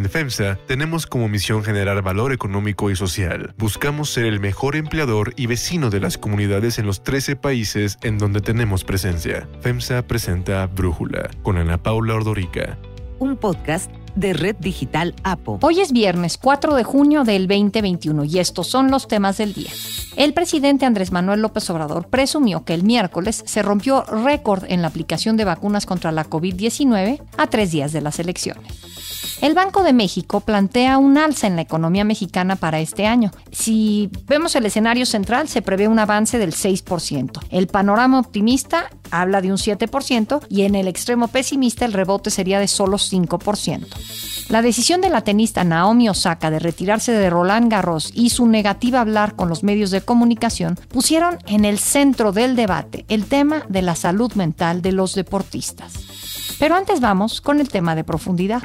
En 0.00 0.08
FEMSA 0.08 0.56
tenemos 0.66 1.06
como 1.06 1.28
misión 1.28 1.62
generar 1.62 2.00
valor 2.00 2.32
económico 2.32 2.90
y 2.90 2.96
social. 2.96 3.52
Buscamos 3.58 4.08
ser 4.08 4.24
el 4.24 4.40
mejor 4.40 4.74
empleador 4.74 5.34
y 5.36 5.44
vecino 5.44 5.90
de 5.90 6.00
las 6.00 6.16
comunidades 6.16 6.78
en 6.78 6.86
los 6.86 7.04
13 7.04 7.36
países 7.36 7.98
en 8.00 8.16
donde 8.16 8.40
tenemos 8.40 8.82
presencia. 8.82 9.46
FEMSA 9.60 10.06
presenta 10.06 10.66
Brújula 10.68 11.28
con 11.42 11.58
Ana 11.58 11.82
Paula 11.82 12.14
Ordorica. 12.14 12.78
Un 13.18 13.36
podcast 13.36 13.90
de 14.14 14.32
Red 14.32 14.56
Digital 14.56 15.14
APO. 15.22 15.58
Hoy 15.60 15.80
es 15.80 15.92
viernes 15.92 16.38
4 16.38 16.76
de 16.76 16.84
junio 16.84 17.24
del 17.24 17.46
2021 17.46 18.24
y 18.24 18.38
estos 18.38 18.68
son 18.68 18.90
los 18.90 19.06
temas 19.06 19.36
del 19.36 19.52
día. 19.52 19.70
El 20.16 20.32
presidente 20.32 20.86
Andrés 20.86 21.12
Manuel 21.12 21.42
López 21.42 21.68
Obrador 21.68 22.08
presumió 22.08 22.64
que 22.64 22.72
el 22.72 22.84
miércoles 22.84 23.42
se 23.44 23.62
rompió 23.62 24.04
récord 24.04 24.64
en 24.66 24.80
la 24.80 24.88
aplicación 24.88 25.36
de 25.36 25.44
vacunas 25.44 25.84
contra 25.84 26.10
la 26.10 26.24
COVID-19 26.24 27.20
a 27.36 27.46
tres 27.48 27.70
días 27.70 27.92
de 27.92 28.00
las 28.00 28.18
elecciones. 28.18 28.89
El 29.40 29.54
Banco 29.54 29.82
de 29.82 29.94
México 29.94 30.40
plantea 30.40 30.98
un 30.98 31.16
alza 31.16 31.46
en 31.46 31.56
la 31.56 31.62
economía 31.62 32.04
mexicana 32.04 32.56
para 32.56 32.78
este 32.80 33.06
año. 33.06 33.30
Si 33.50 34.10
vemos 34.26 34.54
el 34.54 34.66
escenario 34.66 35.06
central, 35.06 35.48
se 35.48 35.62
prevé 35.62 35.88
un 35.88 35.98
avance 35.98 36.38
del 36.38 36.52
6%. 36.52 37.40
El 37.48 37.66
panorama 37.66 38.18
optimista 38.20 38.90
habla 39.10 39.40
de 39.40 39.50
un 39.50 39.56
7% 39.56 40.44
y 40.50 40.62
en 40.62 40.74
el 40.74 40.88
extremo 40.88 41.28
pesimista 41.28 41.86
el 41.86 41.94
rebote 41.94 42.28
sería 42.30 42.60
de 42.60 42.68
solo 42.68 42.98
5%. 42.98 43.86
La 44.50 44.60
decisión 44.60 45.00
de 45.00 45.08
la 45.08 45.22
tenista 45.22 45.64
Naomi 45.64 46.10
Osaka 46.10 46.50
de 46.50 46.58
retirarse 46.58 47.12
de 47.12 47.30
Roland 47.30 47.70
Garros 47.70 48.10
y 48.14 48.30
su 48.30 48.46
negativa 48.46 48.98
a 48.98 49.02
hablar 49.02 49.36
con 49.36 49.48
los 49.48 49.62
medios 49.62 49.90
de 49.90 50.02
comunicación 50.02 50.78
pusieron 50.88 51.38
en 51.46 51.64
el 51.64 51.78
centro 51.78 52.32
del 52.32 52.56
debate 52.56 53.06
el 53.08 53.24
tema 53.24 53.64
de 53.70 53.80
la 53.80 53.94
salud 53.94 54.34
mental 54.34 54.82
de 54.82 54.92
los 54.92 55.14
deportistas. 55.14 55.94
Pero 56.58 56.74
antes 56.74 57.00
vamos 57.00 57.40
con 57.40 57.58
el 57.58 57.70
tema 57.70 57.94
de 57.94 58.04
profundidad. 58.04 58.62